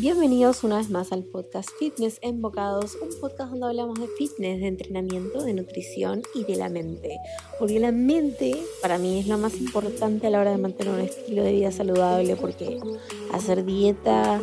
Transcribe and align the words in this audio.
Bienvenidos 0.00 0.64
una 0.64 0.78
vez 0.78 0.88
más 0.88 1.12
al 1.12 1.24
podcast 1.24 1.68
Fitness 1.78 2.20
en 2.22 2.40
Bocados, 2.40 2.96
un 3.02 3.10
podcast 3.20 3.50
donde 3.50 3.66
hablamos 3.66 4.00
de 4.00 4.08
fitness, 4.08 4.58
de 4.58 4.68
entrenamiento, 4.68 5.42
de 5.42 5.52
nutrición 5.52 6.22
y 6.34 6.44
de 6.44 6.56
la 6.56 6.70
mente. 6.70 7.18
Porque 7.58 7.78
la 7.78 7.92
mente 7.92 8.56
para 8.80 8.96
mí 8.96 9.18
es 9.18 9.26
lo 9.26 9.36
más 9.36 9.58
importante 9.58 10.26
a 10.26 10.30
la 10.30 10.40
hora 10.40 10.52
de 10.52 10.56
mantener 10.56 10.94
un 10.94 11.00
estilo 11.00 11.42
de 11.42 11.52
vida 11.52 11.70
saludable, 11.70 12.34
porque 12.36 12.80
hacer 13.34 13.62
dieta 13.66 14.40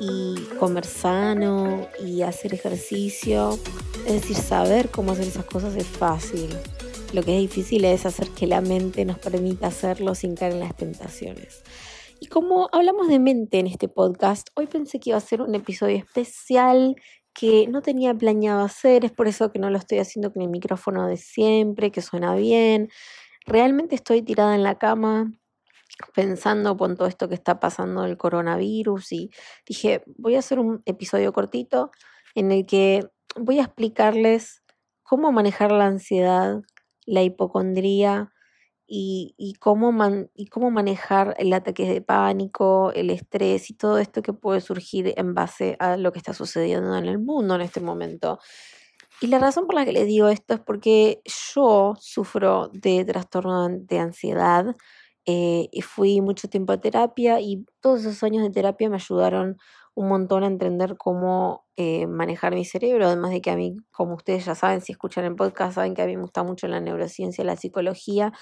y 0.00 0.34
comer 0.58 0.84
sano 0.84 1.86
y 2.04 2.22
hacer 2.22 2.52
ejercicio, 2.54 3.56
es 4.04 4.14
decir, 4.14 4.36
saber 4.36 4.90
cómo 4.90 5.12
hacer 5.12 5.28
esas 5.28 5.44
cosas 5.44 5.76
es 5.76 5.86
fácil. 5.86 6.48
Lo 7.12 7.22
que 7.22 7.36
es 7.36 7.40
difícil 7.42 7.84
es 7.84 8.04
hacer 8.04 8.30
que 8.30 8.48
la 8.48 8.60
mente 8.60 9.04
nos 9.04 9.20
permita 9.20 9.68
hacerlo 9.68 10.16
sin 10.16 10.34
caer 10.34 10.54
en 10.54 10.60
las 10.60 10.76
tentaciones. 10.76 11.62
Y 12.20 12.26
como 12.26 12.68
hablamos 12.72 13.08
de 13.08 13.20
mente 13.20 13.60
en 13.60 13.68
este 13.68 13.88
podcast, 13.88 14.48
hoy 14.56 14.66
pensé 14.66 14.98
que 14.98 15.10
iba 15.10 15.18
a 15.18 15.20
ser 15.20 15.40
un 15.40 15.54
episodio 15.54 15.96
especial 15.96 16.96
que 17.32 17.68
no 17.68 17.80
tenía 17.80 18.12
planeado 18.12 18.62
hacer, 18.62 19.04
es 19.04 19.12
por 19.12 19.28
eso 19.28 19.52
que 19.52 19.60
no 19.60 19.70
lo 19.70 19.78
estoy 19.78 19.98
haciendo 19.98 20.32
con 20.32 20.42
el 20.42 20.48
micrófono 20.48 21.06
de 21.06 21.16
siempre, 21.16 21.92
que 21.92 22.02
suena 22.02 22.34
bien. 22.34 22.88
Realmente 23.46 23.94
estoy 23.94 24.22
tirada 24.22 24.56
en 24.56 24.64
la 24.64 24.78
cama 24.78 25.32
pensando 26.14 26.76
con 26.76 26.96
todo 26.96 27.06
esto 27.06 27.28
que 27.28 27.36
está 27.36 27.60
pasando 27.60 28.04
el 28.04 28.16
coronavirus 28.16 29.12
y 29.12 29.30
dije, 29.64 30.02
voy 30.16 30.34
a 30.34 30.40
hacer 30.40 30.58
un 30.58 30.82
episodio 30.86 31.32
cortito 31.32 31.92
en 32.34 32.50
el 32.50 32.66
que 32.66 33.06
voy 33.36 33.60
a 33.60 33.64
explicarles 33.64 34.62
cómo 35.04 35.30
manejar 35.30 35.70
la 35.70 35.86
ansiedad, 35.86 36.62
la 37.06 37.22
hipocondría 37.22 38.32
y, 38.88 39.54
cómo 39.60 39.92
y 40.34 40.46
cómo 40.46 40.70
manejar 40.70 41.34
el 41.38 41.52
ataque 41.52 41.86
de 41.86 42.00
pánico, 42.00 42.90
el 42.94 43.10
estrés 43.10 43.70
y 43.70 43.74
todo 43.74 43.98
esto 43.98 44.22
que 44.22 44.32
puede 44.32 44.60
surgir 44.62 45.12
en 45.16 45.34
base 45.34 45.76
a 45.78 45.96
lo 45.98 46.10
que 46.10 46.18
está 46.18 46.32
sucediendo 46.32 46.96
en 46.96 47.04
el 47.06 47.18
mundo 47.18 47.54
en 47.54 47.60
este 47.60 47.80
momento. 47.80 48.38
Y 49.20 49.26
la 49.26 49.38
razón 49.38 49.66
por 49.66 49.74
la 49.74 49.84
que 49.84 49.92
les 49.92 50.06
digo 50.06 50.28
esto 50.28 50.54
es 50.54 50.60
porque 50.60 51.20
yo 51.54 51.94
sufro 52.00 52.70
de 52.72 53.04
trastorno 53.04 53.68
de 53.68 53.98
ansiedad. 53.98 54.76
Eh, 55.30 55.68
y 55.72 55.82
fui 55.82 56.22
mucho 56.22 56.48
tiempo 56.48 56.72
a 56.72 56.80
terapia 56.80 57.38
y 57.38 57.66
todos 57.82 58.00
esos 58.00 58.22
años 58.22 58.42
de 58.42 58.48
terapia 58.50 58.88
me 58.88 58.96
ayudaron 58.96 59.58
un 59.98 60.08
montón 60.08 60.44
a 60.44 60.46
entender 60.46 60.96
cómo 60.96 61.66
eh, 61.76 62.06
manejar 62.06 62.54
mi 62.54 62.64
cerebro, 62.64 63.06
además 63.06 63.32
de 63.32 63.40
que 63.40 63.50
a 63.50 63.56
mí, 63.56 63.74
como 63.90 64.14
ustedes 64.14 64.44
ya 64.44 64.54
saben, 64.54 64.80
si 64.80 64.92
escuchan 64.92 65.24
el 65.24 65.34
podcast, 65.34 65.74
saben 65.74 65.94
que 65.94 66.02
a 66.02 66.06
mí 66.06 66.14
me 66.14 66.22
gusta 66.22 66.44
mucho 66.44 66.68
la 66.68 66.80
neurociencia, 66.80 67.42
la 67.42 67.56
psicología, 67.56 68.32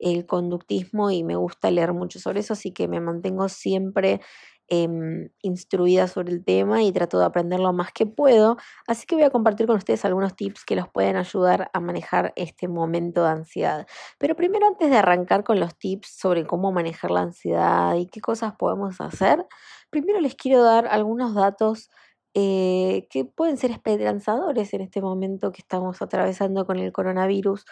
el 0.00 0.26
conductismo 0.26 1.12
y 1.12 1.22
me 1.22 1.36
gusta 1.36 1.70
leer 1.70 1.92
mucho 1.92 2.18
sobre 2.18 2.40
eso, 2.40 2.54
así 2.54 2.72
que 2.72 2.88
me 2.88 3.00
mantengo 3.00 3.48
siempre 3.48 4.20
Em, 4.68 5.28
instruida 5.42 6.08
sobre 6.08 6.32
el 6.32 6.42
tema 6.42 6.82
y 6.82 6.90
trato 6.90 7.18
de 7.18 7.26
aprender 7.26 7.60
lo 7.60 7.74
más 7.74 7.92
que 7.92 8.06
puedo. 8.06 8.56
Así 8.86 9.04
que 9.04 9.14
voy 9.14 9.24
a 9.24 9.28
compartir 9.30 9.66
con 9.66 9.76
ustedes 9.76 10.06
algunos 10.06 10.34
tips 10.36 10.64
que 10.64 10.74
los 10.74 10.88
pueden 10.88 11.16
ayudar 11.16 11.70
a 11.74 11.80
manejar 11.80 12.32
este 12.34 12.66
momento 12.66 13.24
de 13.24 13.28
ansiedad. 13.28 13.86
Pero 14.18 14.36
primero, 14.36 14.66
antes 14.66 14.88
de 14.88 14.96
arrancar 14.96 15.44
con 15.44 15.60
los 15.60 15.76
tips 15.76 16.16
sobre 16.16 16.46
cómo 16.46 16.72
manejar 16.72 17.10
la 17.10 17.20
ansiedad 17.20 17.94
y 17.96 18.06
qué 18.06 18.22
cosas 18.22 18.54
podemos 18.56 19.02
hacer, 19.02 19.46
primero 19.90 20.18
les 20.20 20.34
quiero 20.34 20.62
dar 20.62 20.86
algunos 20.86 21.34
datos 21.34 21.90
eh, 22.32 23.06
que 23.10 23.26
pueden 23.26 23.58
ser 23.58 23.70
esperanzadores 23.70 24.72
en 24.72 24.80
este 24.80 25.02
momento 25.02 25.52
que 25.52 25.60
estamos 25.60 26.00
atravesando 26.00 26.64
con 26.64 26.78
el 26.78 26.90
coronavirus. 26.90 27.66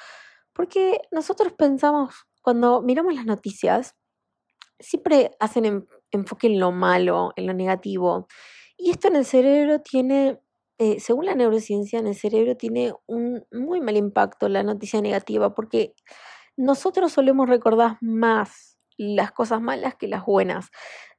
Porque 0.52 1.00
nosotros 1.10 1.54
pensamos, 1.54 2.26
cuando 2.42 2.82
miramos 2.82 3.14
las 3.14 3.24
noticias, 3.24 3.96
siempre 4.78 5.30
hacen 5.40 5.86
enfoque 6.12 6.46
en 6.46 6.60
lo 6.60 6.72
malo, 6.72 7.32
en 7.36 7.46
lo 7.46 7.54
negativo. 7.54 8.28
Y 8.76 8.90
esto 8.90 9.08
en 9.08 9.16
el 9.16 9.24
cerebro 9.24 9.80
tiene, 9.80 10.40
eh, 10.78 11.00
según 11.00 11.26
la 11.26 11.34
neurociencia, 11.34 11.98
en 11.98 12.06
el 12.06 12.14
cerebro 12.14 12.56
tiene 12.56 12.92
un 13.06 13.44
muy 13.52 13.80
mal 13.80 13.96
impacto 13.96 14.48
la 14.48 14.62
noticia 14.62 15.00
negativa, 15.00 15.54
porque 15.54 15.94
nosotros 16.56 17.12
solemos 17.12 17.48
recordar 17.48 17.98
más 18.00 18.78
las 18.96 19.32
cosas 19.32 19.60
malas 19.60 19.96
que 19.96 20.08
las 20.08 20.24
buenas. 20.24 20.70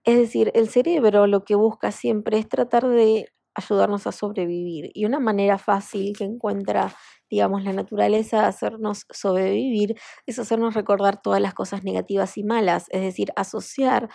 Es 0.04 0.18
decir, 0.18 0.52
el 0.56 0.70
cerebro 0.70 1.28
lo 1.28 1.44
que 1.44 1.56
busca 1.56 1.92
siempre 1.92 2.38
es 2.38 2.48
tratar 2.50 2.88
de 2.88 3.28
ayudarnos 3.56 4.08
a 4.08 4.12
sobrevivir. 4.12 4.92
Y 4.94 5.06
una 5.06 5.20
manera 5.20 5.58
fácil 5.58 6.16
que 6.18 6.24
encuentra 6.24 6.94
digamos, 7.34 7.64
la 7.64 7.74
naturaleza 7.74 8.42
de 8.42 8.46
hacernos 8.46 9.08
sobrevivir 9.10 9.96
es 10.28 10.38
hacernos 10.38 10.76
recordar 10.76 11.20
todas 11.20 11.42
las 11.42 11.56
cosas 11.56 11.84
negativas 11.84 12.38
y 12.38 12.44
malas, 12.44 12.86
es 12.90 13.02
decir, 13.02 13.32
asociar 13.36 14.08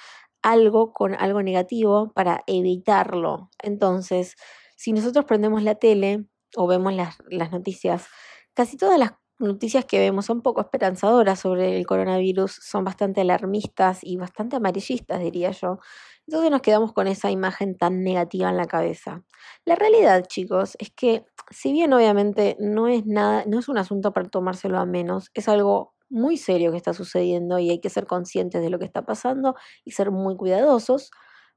algo 0.43 0.93
con 0.93 1.15
algo 1.15 1.43
negativo 1.43 2.13
para 2.15 2.43
evitarlo. 2.47 3.51
Entonces, 3.63 4.37
si 4.77 4.93
nosotros 4.93 5.25
prendemos 5.25 5.63
la 5.63 5.75
tele 5.75 6.27
o 6.57 6.67
vemos 6.67 6.93
las, 6.95 7.19
noticias, 7.51 8.07
casi 8.55 8.77
todas 8.77 8.99
las 8.99 9.13
noticias 9.39 9.85
que 9.85 9.99
vemos 9.99 10.27
son 10.27 10.43
poco 10.43 10.61
esperanzadoras 10.61 11.41
sobre 11.41 11.77
el 11.77 11.87
coronavirus, 11.87 12.53
son 12.53 12.85
bastante 12.85 13.21
alarmistas 13.21 14.01
y 14.03 14.17
bastante 14.17 14.57
amarillistas, 14.57 15.21
diría 15.21 15.51
yo. 15.51 15.79
Entonces 16.27 16.51
nos 16.51 16.63
quedamos 16.63 16.93
con 16.93 17.07
esa 17.07 17.31
imagen 17.31 17.77
tan 17.77 18.03
negativa 18.03 18.51
en 18.51 18.57
la 18.57 18.67
cabeza. 18.67 19.25
La 19.65 19.75
realidad, 19.77 20.27
chicos, 20.27 20.77
es 20.79 20.91
que 20.91 21.25
si 21.51 21.73
bien 21.73 21.93
obviamente 21.93 22.57
no 22.61 22.89
es 22.89 23.07
nada, 23.07 23.45
no 23.47 23.59
es 23.59 23.69
un 23.69 23.79
asunto 23.79 24.13
para 24.13 24.29
tomárselo 24.29 24.79
a 24.79 24.87
menos, 24.87 25.31
es 25.35 25.49
algo 25.49 25.95
muy 26.11 26.37
serio 26.37 26.71
que 26.71 26.77
está 26.77 26.95
sucediendo 26.95 27.59
y 27.59 27.71
hay 27.71 27.81
que 27.81 27.91
ser 27.91 28.07
conscientes 28.07 28.63
de 28.63 28.71
lo 28.71 28.79
que 28.79 28.85
está 28.85 29.05
pasando 29.05 29.55
y 29.85 29.93
ser 29.93 30.11
muy 30.11 30.37
cuidadosos 30.37 31.11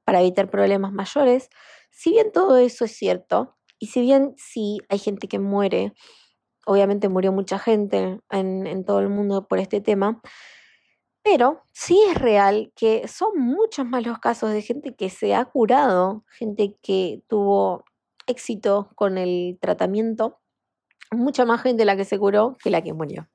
para 0.03 0.22
evitar 0.22 0.50
problemas 0.50 0.94
mayores. 0.94 1.50
Si 1.89 2.12
bien 2.12 2.31
todo 2.31 2.57
eso 2.57 2.85
es 2.85 2.95
cierto, 2.95 3.57
y 3.79 3.88
si 3.88 4.01
bien 4.01 4.35
sí 4.38 4.79
hay 4.89 5.00
gente 5.00 5.28
que 5.28 5.39
muere, 5.39 5.94
obviamente 6.66 7.09
murió 7.09 7.31
mucha 7.31 7.59
gente 7.59 8.19
en, 8.29 8.85
todo 8.85 9.00
el 9.00 9.09
mundo 9.09 9.47
por 9.47 9.59
este 9.59 9.81
tema, 9.81 10.22
pero 11.23 11.63
sí 11.72 12.01
es 12.09 12.16
real 12.16 12.72
que 12.75 13.07
son 13.07 13.39
muchos 13.39 13.85
más 13.85 14.06
los 14.06 14.19
casos 14.19 14.51
de 14.51 14.62
gente 14.62 14.95
que 14.95 15.09
se 15.09 15.35
ha 15.35 15.45
curado, 15.45 16.23
gente 16.38 16.78
que 16.81 17.23
tuvo 17.28 17.85
éxito 18.28 18.89
con 18.95 19.18
el 19.18 19.57
tratamiento, 19.59 20.39
mucha 21.12 21.45
más 21.45 21.62
gente 21.62 21.85
la 21.85 21.95
que 21.95 22.06
se 22.06 22.19
curó 22.19 22.57
que 22.63 22.69
la 22.69 22.81
que 22.81 22.94
murió. 22.94 23.28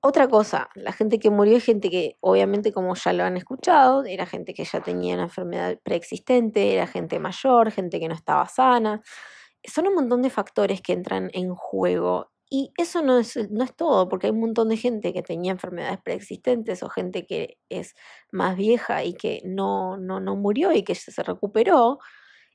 Otra 0.00 0.28
cosa, 0.28 0.68
la 0.74 0.92
gente 0.92 1.18
que 1.18 1.30
murió 1.30 1.56
es 1.56 1.64
gente 1.64 1.90
que 1.90 2.16
obviamente 2.20 2.72
como 2.72 2.94
ya 2.94 3.12
lo 3.12 3.24
han 3.24 3.36
escuchado, 3.36 4.04
era 4.04 4.26
gente 4.26 4.54
que 4.54 4.64
ya 4.64 4.80
tenía 4.82 5.14
una 5.14 5.24
enfermedad 5.24 5.78
preexistente, 5.82 6.74
era 6.74 6.86
gente 6.86 7.18
mayor, 7.18 7.70
gente 7.72 8.00
que 8.00 8.08
no 8.08 8.14
estaba 8.14 8.46
sana. 8.48 9.02
Son 9.64 9.86
un 9.88 9.94
montón 9.94 10.22
de 10.22 10.30
factores 10.30 10.80
que 10.82 10.92
entran 10.92 11.30
en 11.34 11.54
juego 11.54 12.30
y 12.50 12.72
eso 12.78 13.02
no 13.02 13.18
es, 13.18 13.36
no 13.50 13.64
es 13.64 13.76
todo, 13.76 14.08
porque 14.08 14.26
hay 14.28 14.32
un 14.32 14.40
montón 14.40 14.70
de 14.70 14.76
gente 14.78 15.12
que 15.12 15.22
tenía 15.22 15.52
enfermedades 15.52 16.00
preexistentes 16.02 16.82
o 16.82 16.88
gente 16.88 17.26
que 17.26 17.58
es 17.68 17.94
más 18.32 18.56
vieja 18.56 19.04
y 19.04 19.14
que 19.14 19.42
no, 19.44 19.98
no, 19.98 20.20
no 20.20 20.36
murió 20.36 20.72
y 20.72 20.82
que 20.82 20.94
se 20.94 21.22
recuperó. 21.22 21.98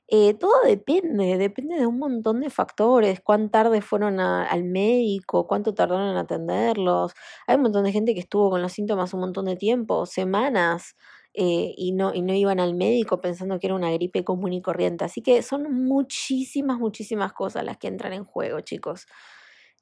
Eh, 0.08 0.34
todo 0.34 0.52
depende, 0.64 1.38
depende 1.38 1.76
de 1.78 1.86
un 1.86 1.98
montón 1.98 2.40
de 2.40 2.50
factores, 2.50 3.20
cuán 3.22 3.50
tarde 3.50 3.80
fueron 3.80 4.20
al 4.20 4.62
médico, 4.64 5.46
cuánto 5.46 5.72
tardaron 5.74 6.10
en 6.10 6.16
atenderlos. 6.18 7.14
Hay 7.46 7.56
un 7.56 7.62
montón 7.62 7.84
de 7.84 7.92
gente 7.92 8.12
que 8.14 8.20
estuvo 8.20 8.50
con 8.50 8.60
los 8.62 8.72
síntomas 8.72 9.14
un 9.14 9.20
montón 9.20 9.46
de 9.46 9.56
tiempo, 9.56 10.04
semanas, 10.06 10.94
eh, 11.32 11.72
y, 11.76 11.92
no, 11.92 12.14
y 12.14 12.20
no 12.22 12.34
iban 12.34 12.60
al 12.60 12.74
médico 12.74 13.20
pensando 13.20 13.58
que 13.58 13.66
era 13.66 13.74
una 13.74 13.90
gripe 13.92 14.24
común 14.24 14.52
y 14.52 14.60
corriente. 14.62 15.04
Así 15.06 15.22
que 15.22 15.40
son 15.42 15.72
muchísimas, 15.84 16.78
muchísimas 16.78 17.32
cosas 17.32 17.64
las 17.64 17.78
que 17.78 17.88
entran 17.88 18.12
en 18.12 18.24
juego, 18.24 18.60
chicos. 18.60 19.06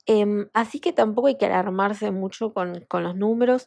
Em, 0.06 0.48
así 0.54 0.80
que 0.80 0.92
tampoco 0.92 1.28
hay 1.28 1.36
que 1.38 1.46
alarmarse 1.46 2.10
mucho 2.10 2.52
con, 2.52 2.84
con 2.88 3.02
los 3.04 3.14
números. 3.16 3.66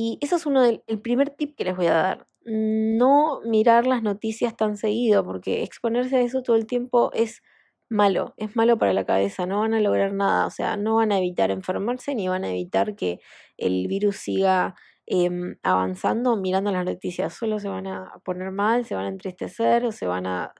Y 0.00 0.16
eso 0.20 0.36
es 0.36 0.46
uno 0.46 0.62
del 0.62 0.84
el 0.86 1.00
primer 1.00 1.30
tip 1.30 1.56
que 1.56 1.64
les 1.64 1.76
voy 1.76 1.86
a 1.88 1.94
dar. 1.94 2.28
No 2.44 3.40
mirar 3.44 3.84
las 3.84 4.00
noticias 4.00 4.56
tan 4.56 4.76
seguido, 4.76 5.24
porque 5.24 5.64
exponerse 5.64 6.16
a 6.18 6.20
eso 6.20 6.40
todo 6.44 6.54
el 6.54 6.66
tiempo 6.66 7.10
es 7.14 7.42
malo, 7.90 8.32
es 8.36 8.54
malo 8.54 8.78
para 8.78 8.92
la 8.92 9.04
cabeza, 9.04 9.44
no 9.46 9.58
van 9.60 9.74
a 9.74 9.80
lograr 9.80 10.12
nada, 10.12 10.46
o 10.46 10.50
sea, 10.50 10.76
no 10.76 10.96
van 10.96 11.10
a 11.10 11.18
evitar 11.18 11.50
enfermarse 11.50 12.14
ni 12.14 12.28
van 12.28 12.44
a 12.44 12.50
evitar 12.50 12.94
que 12.94 13.18
el 13.56 13.88
virus 13.88 14.18
siga 14.18 14.76
em, 15.06 15.56
avanzando 15.64 16.36
mirando 16.36 16.70
las 16.70 16.84
noticias, 16.84 17.34
solo 17.34 17.58
se 17.58 17.68
van 17.68 17.88
a 17.88 18.12
poner 18.24 18.52
mal, 18.52 18.84
se 18.84 18.94
van 18.94 19.06
a 19.06 19.08
entristecer 19.08 19.84
o 19.84 19.90
se 19.92 20.06
van 20.06 20.26
a, 20.26 20.54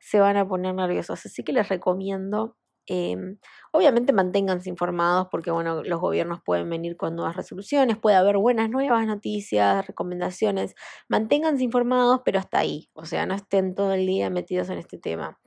se 0.00 0.20
van 0.20 0.36
a 0.36 0.46
poner 0.46 0.74
nerviosos. 0.74 1.24
Así 1.24 1.42
que 1.44 1.52
les 1.54 1.68
recomiendo 1.70 2.56
Em, 2.86 3.38
obviamente 3.72 4.12
manténganse 4.12 4.68
informados 4.68 5.28
porque 5.30 5.52
bueno, 5.52 5.84
los 5.84 6.00
gobiernos 6.00 6.40
pueden 6.44 6.68
venir 6.68 6.96
con 6.96 7.14
nuevas 7.14 7.36
resoluciones, 7.36 7.96
puede 7.96 8.16
haber 8.16 8.38
buenas 8.38 8.70
nuevas 8.70 9.06
noticias, 9.06 9.86
recomendaciones, 9.86 10.74
manténganse 11.08 11.62
informados, 11.64 12.22
pero 12.24 12.40
hasta 12.40 12.58
ahí, 12.58 12.90
o 12.94 13.04
sea, 13.04 13.24
no 13.26 13.34
estén 13.34 13.74
todo 13.76 13.92
el 13.94 14.06
día 14.06 14.30
metidos 14.30 14.68
en 14.68 14.78
este 14.78 14.98
tema. 14.98 15.38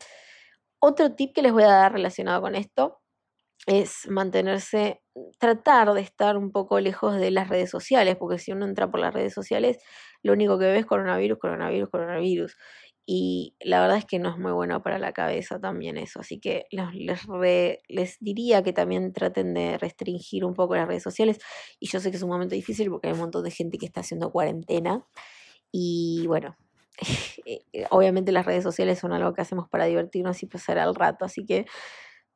Otro 0.80 1.14
tip 1.16 1.34
que 1.36 1.42
les 1.42 1.54
voy 1.54 1.64
a 1.64 1.68
dar 1.68 1.94
relacionado 1.94 2.42
con 2.42 2.56
esto 2.56 3.02
es 3.68 4.08
mantenerse, 4.10 5.02
tratar 5.40 5.94
de 5.94 6.02
estar 6.02 6.38
un 6.38 6.52
poco 6.52 6.80
lejos 6.80 7.16
de 7.18 7.32
las 7.32 7.50
redes 7.50 7.70
sociales, 7.72 8.16
porque 8.18 8.40
si 8.40 8.52
uno 8.52 8.66
entra 8.66 8.92
por 8.92 9.00
las 9.00 9.14
redes 9.14 9.34
sociales, 9.34 9.80
lo 10.24 10.34
único 10.34 10.60
que 10.60 10.66
ve 10.66 10.80
es 10.80 10.86
coronavirus, 10.86 11.40
coronavirus, 11.40 11.90
coronavirus. 11.90 12.58
Y 13.08 13.56
la 13.60 13.82
verdad 13.82 13.98
es 13.98 14.06
que 14.06 14.18
no 14.18 14.30
es 14.30 14.38
muy 14.38 14.52
bueno 14.52 14.82
para 14.82 14.98
la 14.98 15.14
cabeza 15.14 15.60
también 15.60 15.98
eso. 15.98 16.20
Así 16.22 16.40
que 16.40 16.66
les, 16.72 17.22
les 17.88 18.18
diría 18.20 18.64
que 18.64 18.74
también 18.74 19.14
traten 19.14 19.54
de 19.54 19.78
restringir 19.78 20.44
un 20.44 20.56
poco 20.56 20.76
las 20.76 20.88
redes 20.88 21.04
sociales. 21.04 21.38
Y 21.80 21.88
yo 21.88 22.00
sé 22.00 22.10
que 22.10 22.18
es 22.18 22.24
un 22.24 22.30
momento 22.30 22.56
difícil 22.56 22.90
porque 22.90 23.08
hay 23.08 23.14
un 23.14 23.20
montón 23.20 23.44
de 23.44 23.52
gente 23.52 23.78
que 23.78 23.86
está 23.86 24.02
haciendo 24.02 24.32
cuarentena. 24.32 25.06
Y 25.72 26.26
bueno, 26.26 26.58
eh, 27.46 27.62
obviamente 27.92 28.32
las 28.32 28.46
redes 28.46 28.64
sociales 28.64 28.98
son 28.98 29.14
algo 29.14 29.34
que 29.34 29.42
hacemos 29.42 29.70
para 29.70 29.86
divertirnos 29.86 30.42
y 30.42 30.48
pasar 30.48 30.80
al 30.80 30.96
rato. 30.96 31.26
Así 31.26 31.46
que 31.46 31.68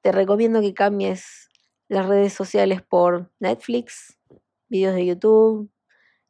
te 0.01 0.11
recomiendo 0.11 0.61
que 0.61 0.75
cambies 0.75 1.49
las 1.87 2.07
redes 2.07 2.33
sociales 2.33 2.83
por 2.83 3.31
Netflix, 3.39 4.19
videos 4.69 4.93
de 4.93 5.05
YouTube, 5.07 5.71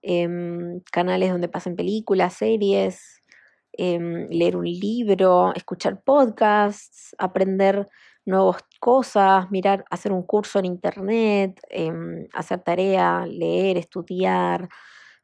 em, 0.01 0.80
canales 0.91 1.31
donde 1.31 1.50
pasen 1.50 1.75
películas, 1.75 2.36
series, 2.36 3.19
Em, 3.81 4.27
leer 4.29 4.57
un 4.57 4.65
libro, 4.65 5.53
escuchar 5.55 6.01
podcasts, 6.03 7.15
aprender 7.17 7.87
nuevas 8.25 8.61
cosas, 8.81 9.49
mirar, 9.51 9.85
hacer 9.89 10.11
un 10.11 10.23
curso 10.23 10.59
en 10.59 10.65
internet, 10.65 11.61
em, 11.69 12.27
hacer 12.33 12.59
tarea, 12.61 13.25
leer, 13.25 13.77
estudiar, 13.77 14.67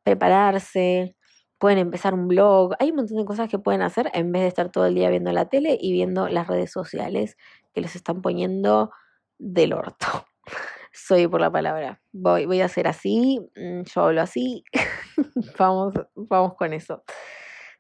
prepararse. 0.03 1.17
Pueden 1.59 1.79
empezar 1.79 2.13
un 2.13 2.29
blog. 2.29 2.75
Hay 2.79 2.91
un 2.91 2.95
montón 2.97 3.17
de 3.17 3.25
cosas 3.25 3.49
que 3.49 3.59
pueden 3.59 3.81
hacer 3.81 4.09
en 4.13 4.31
vez 4.31 4.43
de 4.43 4.47
estar 4.47 4.71
todo 4.71 4.85
el 4.85 4.95
día 4.95 5.09
viendo 5.09 5.33
la 5.33 5.49
tele 5.49 5.77
y 5.81 5.91
viendo 5.91 6.29
las 6.29 6.47
redes 6.47 6.71
sociales 6.71 7.35
que 7.73 7.81
les 7.81 7.95
están 7.97 8.21
poniendo 8.21 8.91
del 9.37 9.73
orto. 9.73 10.07
Soy 10.93 11.27
por 11.27 11.41
la 11.41 11.51
palabra. 11.51 12.01
Voy, 12.13 12.45
voy 12.45 12.61
a 12.61 12.65
hacer 12.65 12.87
así, 12.87 13.41
mm, 13.57 13.81
yo 13.83 14.01
hablo 14.01 14.21
así. 14.21 14.63
vamos, 15.59 15.93
vamos 16.15 16.55
con 16.55 16.71
eso. 16.71 17.03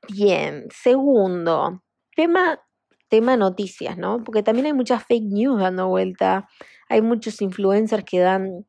Bien, 0.09 0.67
segundo, 0.71 1.81
tema, 2.15 2.59
tema 3.09 3.37
noticias, 3.37 3.97
¿no? 3.97 4.23
Porque 4.23 4.43
también 4.43 4.65
hay 4.67 4.73
muchas 4.73 5.03
fake 5.05 5.23
news 5.31 5.59
dando 5.59 5.87
vuelta, 5.87 6.47
hay 6.89 7.01
muchos 7.01 7.41
influencers 7.41 8.03
que 8.03 8.19
dan 8.19 8.65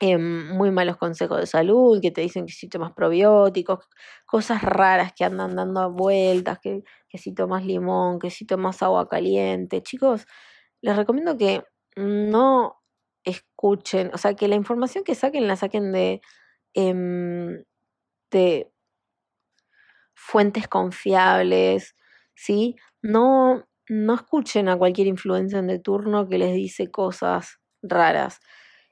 em, 0.00 0.48
muy 0.56 0.70
malos 0.70 0.96
consejos 0.98 1.40
de 1.40 1.46
salud, 1.46 2.00
que 2.02 2.10
te 2.12 2.20
dicen 2.22 2.46
que 2.46 2.52
si 2.52 2.68
tomas 2.68 2.92
probióticos, 2.92 3.88
cosas 4.26 4.62
raras 4.62 5.12
que 5.14 5.24
andan 5.24 5.56
dando 5.56 5.92
vueltas, 5.92 6.58
que, 6.60 6.82
que 7.08 7.18
si 7.18 7.34
tomas 7.34 7.64
limón, 7.64 8.18
que 8.20 8.30
si 8.30 8.46
tomas 8.46 8.82
agua 8.82 9.08
caliente. 9.08 9.82
Chicos, 9.82 10.26
les 10.82 10.96
recomiendo 10.96 11.36
que 11.38 11.64
no 11.96 12.76
escuchen, 13.24 14.10
o 14.14 14.18
sea, 14.18 14.34
que 14.34 14.48
la 14.48 14.56
información 14.56 15.04
que 15.04 15.14
saquen 15.14 15.48
la 15.48 15.56
saquen 15.56 15.92
de, 15.92 16.20
em, 16.74 17.64
de 18.30 18.70
fuentes 20.18 20.66
confiables, 20.68 21.94
¿sí? 22.34 22.76
No, 23.02 23.64
no 23.88 24.14
escuchen 24.14 24.68
a 24.68 24.76
cualquier 24.76 25.06
influencer 25.06 25.64
de 25.64 25.78
turno 25.78 26.28
que 26.28 26.38
les 26.38 26.54
dice 26.54 26.90
cosas 26.90 27.60
raras. 27.82 28.40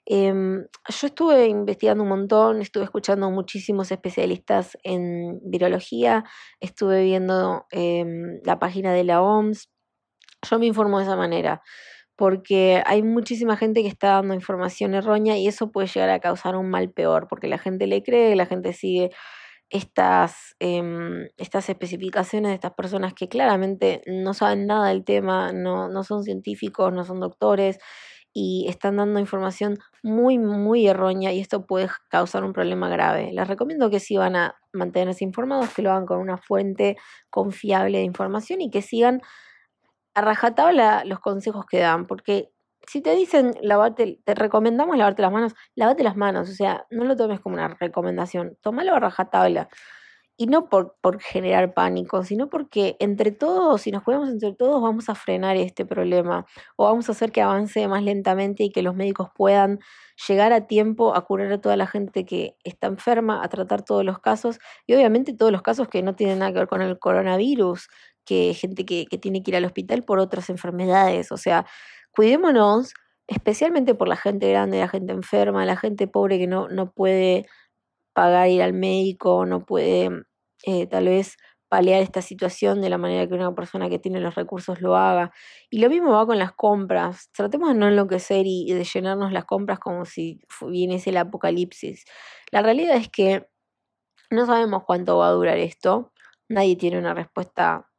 Em, 0.07 0.65
yo 0.89 1.07
estuve 1.09 1.49
investigando 1.49 2.05
un 2.05 2.11
montón, 2.11 2.61
estuve 2.63 2.85
escuchando 2.85 3.29
muchísimos 3.31 3.91
especialistas 3.91 4.79
en 4.85 5.41
virología, 5.43 6.25
estuve 6.61 7.03
viendo 7.03 7.67
em, 7.73 8.41
la 8.45 8.61
página 8.61 8.93
de 8.93 9.03
la 9.03 9.21
OMS. 9.21 9.69
Yo 10.49 10.59
me 10.61 10.67
informo 10.67 10.99
de 10.99 11.05
esa 11.07 11.17
manera, 11.17 11.61
porque 12.17 12.83
hay 12.87 13.03
muchísima 13.03 13.57
gente 13.57 13.83
que 13.83 13.89
está 13.89 14.13
dando 14.13 14.35
información 14.35 14.95
errónea 14.95 15.37
y 15.39 15.49
eso 15.49 15.73
puede 15.73 15.89
llegar 15.89 16.11
a 16.11 16.21
causar 16.21 16.57
un 16.57 16.71
mal 16.71 16.91
peor, 16.93 17.27
porque 17.29 17.49
la 17.49 17.59
gente 17.59 17.89
le 17.89 18.03
cree, 18.05 18.37
la 18.37 18.47
gente 18.47 18.73
sigue 18.73 19.11
estas, 19.71 20.55
em, 20.61 21.29
estas 21.37 21.69
especificaciones 21.69 22.51
de 22.51 22.55
estas 22.55 22.75
personas 22.75 23.15
que 23.15 23.29
claramente 23.29 24.03
no 24.07 24.35
saben 24.35 24.67
nada 24.67 24.89
del 24.89 25.05
tema, 25.05 25.53
no, 25.53 25.89
no 25.89 26.05
son 26.05 26.23
científicos, 26.25 26.93
no 26.93 27.05
son 27.05 27.21
doctores 27.21 27.79
y 28.33 28.67
están 28.69 28.97
dando 28.97 29.19
información 29.19 29.79
muy, 30.03 30.39
muy 30.39 30.87
errónea 30.87 31.33
y 31.33 31.41
esto 31.41 31.65
puede 31.67 31.89
causar 32.11 32.45
un 32.45 32.53
problema 32.53 32.89
grave. 32.91 33.33
Les 33.33 33.49
recomiendo 33.49 33.89
que 33.91 33.99
si 33.99 34.19
van 34.19 34.37
a 34.37 34.57
mantenerse 34.75 35.25
informados, 35.25 35.73
que 35.73 35.83
lo 35.83 35.91
hagan 35.91 36.07
con 36.07 36.19
una 36.19 36.37
fuente 36.37 36.97
confiable 37.31 37.99
de 37.99 38.05
información 38.05 38.61
y 38.61 38.71
que 38.71 38.83
sigan 38.83 39.23
a 40.15 40.21
rajatabla 40.21 41.05
los 41.07 41.21
consejos 41.21 41.65
que 41.67 41.79
dan, 41.79 42.07
porque 42.07 42.51
si 42.87 43.01
te 43.03 43.15
dicen 43.15 43.55
lavate, 43.63 44.21
te 44.25 44.35
recomendamos 44.35 44.97
lavarte 44.97 45.23
las 45.23 45.33
manos, 45.33 45.55
lavate 45.75 46.05
las 46.05 46.17
manos, 46.17 46.49
o 46.51 46.53
sea, 46.53 46.87
no 46.91 47.05
lo 47.05 47.17
tomes 47.17 47.41
como 47.41 47.55
una 47.57 47.69
recomendación, 47.69 48.57
tómalo 48.63 48.95
a 48.95 49.01
rajatabla. 49.01 49.69
Y 50.39 50.49
no 50.49 50.69
por, 50.69 50.97
por 51.01 51.19
generar 51.21 51.73
pánico, 51.73 52.23
sino 52.23 52.51
porque 52.51 52.97
entre 53.01 53.31
todos, 53.33 53.81
si 53.81 53.91
nos 53.91 54.03
cuidamos 54.03 54.29
entre 54.29 54.53
todos, 54.55 54.83
vamos 54.83 55.09
a 55.09 55.15
frenar 55.15 55.57
este 55.57 55.87
problema 55.87 56.45
o 56.77 56.85
vamos 56.85 57.09
a 57.09 57.13
hacer 57.13 57.33
que 57.33 57.41
avance 57.41 57.89
más 57.89 58.03
lentamente 58.03 58.63
y 58.65 58.71
que 58.71 58.83
los 58.83 58.95
médicos 58.95 59.29
puedan 59.35 59.81
llegar 60.29 60.53
a 60.53 60.67
tiempo 60.67 61.15
a 61.17 61.25
curar 61.25 61.53
a 61.53 61.61
toda 61.63 61.77
la 61.79 61.87
gente 61.87 62.27
que 62.27 62.55
está 62.65 62.87
enferma, 62.89 63.43
a 63.43 63.49
tratar 63.49 63.83
todos 63.83 64.05
los 64.05 64.19
casos 64.19 64.59
y 64.87 64.95
obviamente 64.95 65.33
todos 65.33 65.53
los 65.53 65.63
casos 65.63 65.89
que 65.89 66.03
no 66.03 66.15
tienen 66.17 66.41
nada 66.41 66.53
que 66.53 66.59
ver 66.59 66.69
con 66.69 66.83
el 66.83 66.99
coronavirus, 66.99 67.89
que 68.27 68.53
gente 68.55 68.85
que, 68.85 69.07
que 69.07 69.17
tiene 69.19 69.43
que 69.43 69.53
ir 69.53 69.57
al 69.57 69.65
hospital 69.65 70.03
por 70.05 70.19
otras 70.19 70.51
enfermedades, 70.51 71.33
o 71.33 71.39
sea, 71.39 71.65
cuidémonos, 72.17 72.95
especialmente 73.27 73.95
por 73.95 74.09
la 74.09 74.17
gente 74.17 74.51
grande, 74.51 74.79
la 74.79 74.89
gente 74.89 75.13
enferma, 75.13 75.67
la 75.67 75.77
gente 75.77 76.09
pobre 76.09 76.39
que 76.39 76.47
no, 76.47 76.69
no 76.69 76.91
puede 76.93 77.47
pagar 78.15 78.49
ir 78.49 78.63
al 78.63 78.73
médico, 78.73 79.45
no 79.47 79.67
puede 79.67 80.11
eh, 80.65 80.87
tal 80.87 81.07
vez 81.07 81.37
paliar 81.69 82.01
esta 82.03 82.23
situación 82.23 82.81
de 82.81 82.89
la 82.89 82.97
manera 82.97 83.27
que 83.27 83.35
una 83.35 83.55
persona 83.55 83.91
que 83.91 83.99
tiene 83.99 84.21
los 84.21 84.35
recursos 84.37 84.81
lo 84.81 84.97
haga. 84.97 85.33
Y 85.69 85.81
lo 85.81 85.91
mismo 85.91 86.13
va 86.13 86.27
con 86.27 86.39
las 86.39 86.53
compras. 86.53 87.31
Tratemos 87.33 87.71
de 87.71 87.75
no 87.75 87.89
enloquecer 87.89 88.47
y 88.47 88.73
de 88.73 88.85
llenarnos 88.85 89.33
las 89.33 89.45
compras 89.45 89.79
como 89.79 90.05
si 90.07 90.41
viniese 90.63 91.11
el 91.11 91.19
apocalipsis. 91.19 92.05
La 92.51 92.63
realidad 92.63 92.97
es 92.97 93.09
que 93.11 93.49
no 94.31 94.47
sabemos 94.47 94.85
cuánto 94.87 95.19
va 95.19 95.29
a 95.29 95.33
durar 95.33 95.59
esto. 95.59 96.13
Nadie 96.49 96.77
tiene 96.77 96.99
una 96.99 97.15
respuesta 97.15 97.91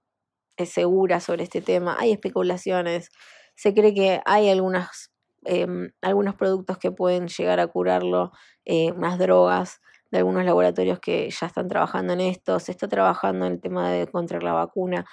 eh, 0.58 0.66
segura 0.66 1.20
sobre 1.20 1.44
este 1.44 1.62
tema. 1.62 1.98
Hay 2.00 2.12
especulaciones 2.12 3.10
se 3.58 3.74
cree 3.74 3.94
que 3.94 4.22
hay 4.26 4.50
em, 4.50 5.92
algunos 6.02 6.36
productos 6.36 6.78
que 6.78 6.92
pueden 6.92 7.28
llegar 7.28 7.60
a 7.60 7.68
curarlo, 7.68 8.32
eh, 8.66 8.92
unas 8.92 9.18
drogas 9.18 9.82
de 10.12 10.20
algunos 10.20 10.46
laboratorios 10.46 11.00
que 11.00 11.30
ya 11.30 11.48
están 11.48 11.68
trabajando 11.68 12.14
en 12.14 12.22
esto, 12.22 12.60
se 12.60 12.72
está 12.72 12.88
trabajando 12.88 13.46
en 13.46 13.54
el 13.54 13.60
tema 13.60 13.90
de 13.90 14.04
encontrar 14.04 14.44
la 14.44 14.54
vacuna. 14.54 15.06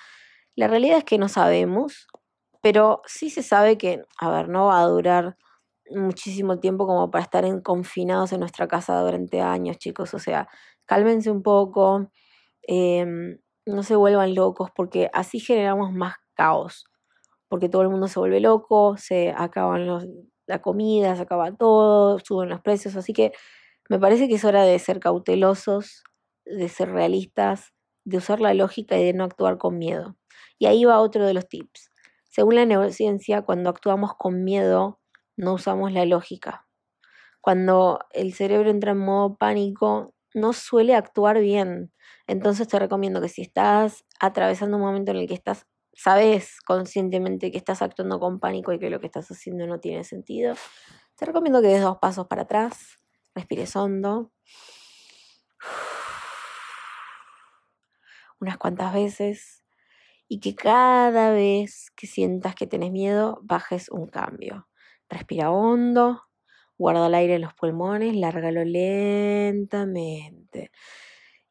La 0.56 0.68
realidad 0.68 0.98
es 0.98 1.04
que 1.04 1.18
no 1.18 1.28
sabemos, 1.28 2.06
pero 2.60 3.00
sí 3.06 3.30
se 3.30 3.42
sabe 3.42 3.78
que, 3.78 4.02
a 4.20 4.30
ver, 4.30 4.48
no 4.50 4.66
va 4.66 4.82
a 4.82 4.86
durar 4.86 5.36
muchísimo 5.90 6.60
tiempo 6.60 6.86
como 6.86 7.10
para 7.10 7.24
estar 7.24 7.44
en, 7.46 7.60
confinados 7.60 8.32
en 8.32 8.40
nuestra 8.40 8.68
casa 8.68 9.00
durante 9.00 9.40
años, 9.40 9.78
chicos. 9.78 10.12
O 10.14 10.18
sea, 10.18 10.48
cálmense 10.86 11.30
un 11.30 11.42
poco, 11.42 12.10
em, 12.62 13.38
no 13.66 13.82
se 13.82 13.96
vuelvan 13.96 14.34
locos, 14.34 14.70
porque 14.76 15.10
así 15.14 15.40
generamos 15.40 15.92
más 15.92 16.16
caos 16.34 16.84
porque 17.48 17.68
todo 17.68 17.82
el 17.82 17.90
mundo 17.90 18.08
se 18.08 18.18
vuelve 18.18 18.40
loco, 18.40 18.96
se 18.96 19.34
acaban 19.36 19.86
los, 19.86 20.06
la 20.46 20.60
comida, 20.60 21.16
se 21.16 21.22
acaba 21.22 21.52
todo, 21.52 22.18
suben 22.18 22.48
los 22.48 22.60
precios, 22.60 22.96
así 22.96 23.12
que 23.12 23.32
me 23.88 23.98
parece 23.98 24.28
que 24.28 24.34
es 24.36 24.44
hora 24.44 24.64
de 24.64 24.78
ser 24.78 25.00
cautelosos, 25.00 26.04
de 26.44 26.68
ser 26.68 26.90
realistas, 26.90 27.72
de 28.04 28.18
usar 28.18 28.40
la 28.40 28.54
lógica 28.54 28.98
y 28.98 29.04
de 29.04 29.12
no 29.12 29.24
actuar 29.24 29.58
con 29.58 29.78
miedo. 29.78 30.16
Y 30.58 30.66
ahí 30.66 30.84
va 30.84 31.00
otro 31.00 31.26
de 31.26 31.34
los 31.34 31.48
tips. 31.48 31.90
Según 32.30 32.56
la 32.56 32.66
neurociencia, 32.66 33.42
cuando 33.42 33.70
actuamos 33.70 34.14
con 34.16 34.44
miedo, 34.44 35.00
no 35.36 35.54
usamos 35.54 35.92
la 35.92 36.04
lógica. 36.04 36.66
Cuando 37.40 38.00
el 38.12 38.32
cerebro 38.32 38.70
entra 38.70 38.92
en 38.92 38.98
modo 38.98 39.36
pánico, 39.36 40.14
no 40.34 40.52
suele 40.52 40.94
actuar 40.94 41.40
bien. 41.40 41.92
Entonces 42.26 42.68
te 42.68 42.78
recomiendo 42.78 43.20
que 43.20 43.28
si 43.28 43.42
estás 43.42 44.04
atravesando 44.18 44.76
un 44.78 44.82
momento 44.82 45.12
en 45.12 45.18
el 45.18 45.28
que 45.28 45.34
estás 45.34 45.66
sabes 45.96 46.60
conscientemente 46.60 47.50
que 47.50 47.58
estás 47.58 47.82
actuando 47.82 48.20
con 48.20 48.40
pánico 48.40 48.72
y 48.72 48.78
que 48.78 48.90
lo 48.90 49.00
que 49.00 49.06
estás 49.06 49.30
haciendo 49.30 49.66
no 49.66 49.80
tiene 49.80 50.04
sentido, 50.04 50.54
te 51.16 51.26
recomiendo 51.26 51.62
que 51.62 51.68
des 51.68 51.82
dos 51.82 51.98
pasos 51.98 52.26
para 52.26 52.42
atrás, 52.42 52.98
respires 53.34 53.74
hondo, 53.76 54.32
unas 58.40 58.58
cuantas 58.58 58.92
veces 58.92 59.64
y 60.28 60.40
que 60.40 60.54
cada 60.54 61.32
vez 61.32 61.90
que 61.96 62.06
sientas 62.06 62.54
que 62.54 62.66
tienes 62.66 62.90
miedo, 62.90 63.40
bajes 63.42 63.88
un 63.90 64.08
cambio. 64.08 64.68
Respira 65.08 65.50
hondo, 65.50 66.22
guarda 66.78 67.06
el 67.06 67.14
aire 67.14 67.34
en 67.36 67.42
los 67.42 67.54
pulmones, 67.54 68.16
lárgalo 68.16 68.64
lentamente. 68.64 70.70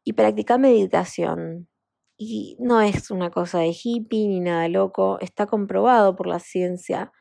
Y 0.03 0.13
practica 0.13 0.57
meditación. 0.57 1.69
Y 2.25 2.55
no 2.57 2.79
es 2.81 3.11
una 3.11 3.29
cosa 3.31 3.59
de 3.59 3.75
hippie 3.75 4.29
ni 4.29 4.39
nada 4.39 4.69
loco, 4.69 5.17
está 5.19 5.45
comprobado 5.45 6.15
por 6.15 6.27
la 6.27 6.39
ciencia. 6.39 7.11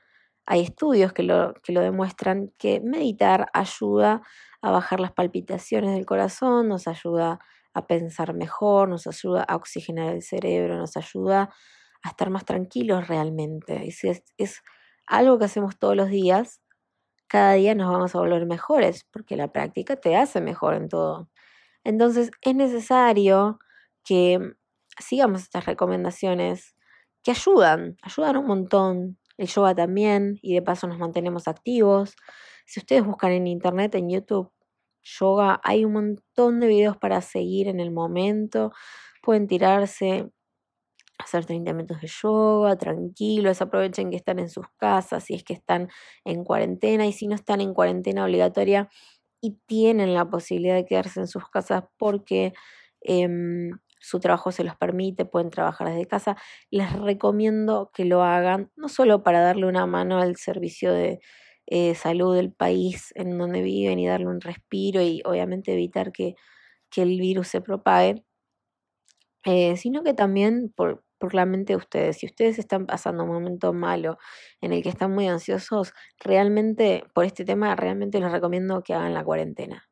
Hay 0.46 0.60
estudios 0.60 1.12
que 1.12 1.24
lo, 1.24 1.54
que 1.64 1.72
lo 1.72 1.80
demuestran 1.80 2.52
que 2.56 2.80
meditar 2.80 3.48
ayuda 3.52 4.22
a 4.62 4.70
bajar 4.70 5.00
las 5.00 5.10
palpitaciones 5.10 5.92
del 5.94 6.06
corazón, 6.06 6.68
nos 6.68 6.86
ayuda 6.86 7.40
a 7.74 7.86
pensar 7.88 8.32
mejor, 8.34 8.88
nos 8.88 9.08
ayuda 9.08 9.42
a 9.42 9.56
oxigenar 9.56 10.14
el 10.14 10.22
cerebro, 10.22 10.76
nos 10.76 10.96
ayuda 10.96 11.52
a 12.04 12.08
estar 12.08 12.30
más 12.30 12.44
tranquilos 12.44 13.08
realmente. 13.08 13.84
Y 13.84 13.90
si 13.90 14.08
es, 14.08 14.22
es 14.38 14.62
algo 15.06 15.36
que 15.38 15.46
hacemos 15.46 15.78
todos 15.80 15.96
los 15.96 16.10
días, 16.10 16.60
cada 17.26 17.54
día 17.54 17.74
nos 17.74 17.90
vamos 17.90 18.14
a 18.14 18.20
volver 18.20 18.46
mejores, 18.46 19.04
porque 19.10 19.36
la 19.36 19.50
práctica 19.50 19.96
te 19.96 20.14
hace 20.16 20.40
mejor 20.40 20.74
en 20.74 20.88
todo. 20.88 21.28
Entonces 21.82 22.30
es 22.42 22.54
necesario 22.54 23.58
que 24.04 24.54
sigamos 24.98 25.42
estas 25.42 25.66
recomendaciones 25.66 26.74
que 27.22 27.32
ayudan, 27.32 27.96
ayudan 28.02 28.36
un 28.38 28.46
montón. 28.46 29.18
El 29.38 29.48
yoga 29.48 29.74
también, 29.74 30.38
y 30.42 30.54
de 30.54 30.62
paso 30.62 30.86
nos 30.86 30.98
mantenemos 30.98 31.48
activos. 31.48 32.14
Si 32.66 32.80
ustedes 32.80 33.04
buscan 33.04 33.32
en 33.32 33.46
internet, 33.46 33.94
en 33.94 34.10
YouTube, 34.10 34.52
yoga, 35.02 35.60
hay 35.64 35.84
un 35.84 35.92
montón 35.94 36.60
de 36.60 36.68
videos 36.68 36.96
para 36.96 37.20
seguir 37.22 37.68
en 37.68 37.80
el 37.80 37.90
momento. 37.90 38.72
Pueden 39.22 39.46
tirarse, 39.48 40.30
hacer 41.18 41.46
30 41.46 41.72
minutos 41.72 42.00
de 42.00 42.08
yoga, 42.08 42.76
tranquilos, 42.76 43.62
aprovechen 43.62 44.10
que 44.10 44.16
están 44.16 44.38
en 44.38 44.48
sus 44.50 44.66
casas, 44.76 45.24
si 45.24 45.34
es 45.34 45.44
que 45.44 45.54
están 45.54 45.88
en 46.24 46.44
cuarentena, 46.44 47.06
y 47.06 47.12
si 47.12 47.26
no 47.28 47.34
están 47.34 47.60
en 47.60 47.74
cuarentena 47.74 48.24
obligatoria 48.24 48.90
y 49.40 49.58
tienen 49.66 50.14
la 50.14 50.30
posibilidad 50.30 50.76
de 50.76 50.86
quedarse 50.86 51.20
en 51.20 51.26
sus 51.28 51.48
casas 51.50 51.84
porque 51.98 52.54
em, 53.02 53.70
su 54.02 54.20
trabajo 54.20 54.52
se 54.52 54.64
los 54.64 54.76
permite, 54.76 55.24
pueden 55.24 55.50
trabajar 55.50 55.88
desde 55.88 56.06
casa, 56.06 56.36
les 56.70 56.92
recomiendo 56.92 57.90
que 57.94 58.04
lo 58.04 58.22
hagan, 58.22 58.70
no 58.76 58.88
solo 58.88 59.22
para 59.22 59.40
darle 59.40 59.66
una 59.66 59.86
mano 59.86 60.18
al 60.20 60.36
servicio 60.36 60.92
de 60.92 61.20
eh, 61.66 61.94
salud 61.94 62.34
del 62.36 62.52
país 62.52 63.12
en 63.16 63.38
donde 63.38 63.62
viven 63.62 63.98
y 63.98 64.06
darle 64.08 64.26
un 64.26 64.40
respiro 64.40 65.00
y 65.02 65.22
obviamente 65.24 65.72
evitar 65.72 66.12
que, 66.12 66.34
que 66.90 67.02
el 67.02 67.20
virus 67.20 67.48
se 67.48 67.60
propague, 67.60 68.24
eh, 69.44 69.76
sino 69.76 70.02
que 70.02 70.14
también 70.14 70.72
por, 70.74 71.04
por 71.18 71.34
la 71.34 71.46
mente 71.46 71.72
de 71.74 71.76
ustedes. 71.78 72.18
Si 72.18 72.26
ustedes 72.26 72.58
están 72.58 72.86
pasando 72.86 73.24
un 73.24 73.30
momento 73.30 73.72
malo 73.72 74.18
en 74.60 74.72
el 74.72 74.82
que 74.82 74.88
están 74.88 75.12
muy 75.12 75.28
ansiosos, 75.28 75.92
realmente, 76.18 77.04
por 77.14 77.24
este 77.24 77.44
tema, 77.44 77.74
realmente 77.76 78.20
les 78.20 78.32
recomiendo 78.32 78.82
que 78.82 78.94
hagan 78.94 79.14
la 79.14 79.24
cuarentena. 79.24 79.88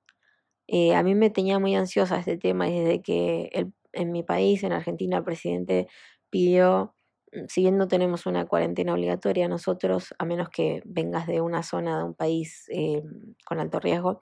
Eh, 0.69 0.95
a 0.95 1.03
mí 1.03 1.15
me 1.17 1.31
tenía 1.31 1.59
muy 1.59 1.75
ansiosa 1.77 2.19
este 2.19 2.37
tema 2.39 2.67
desde 2.67 3.03
que 3.03 3.51
el 3.53 3.73
en 3.93 4.13
mi 4.13 4.23
país, 4.23 4.63
en 4.65 4.73
Argentina, 4.73 5.19
el 5.19 5.25
presidente 5.25 5.89
pidió, 6.31 6.95
mm, 7.33 7.47
si 7.49 7.63
bien 7.63 7.77
no 7.79 7.89
tenemos 7.89 8.27
una 8.27 8.47
cuarentena 8.47 8.95
obligatoria 8.95 9.49
nosotros, 9.49 10.15
a 10.19 10.25
menos 10.25 10.49
que 10.51 10.83
vengas 10.85 11.27
de 11.27 11.41
una 11.41 11.63
zona 11.63 11.99
de 11.99 12.05
un 12.05 12.15
país 12.15 12.67
eh, 12.71 13.03
con 13.47 13.61
alto 13.61 13.81
riesgo, 13.81 14.21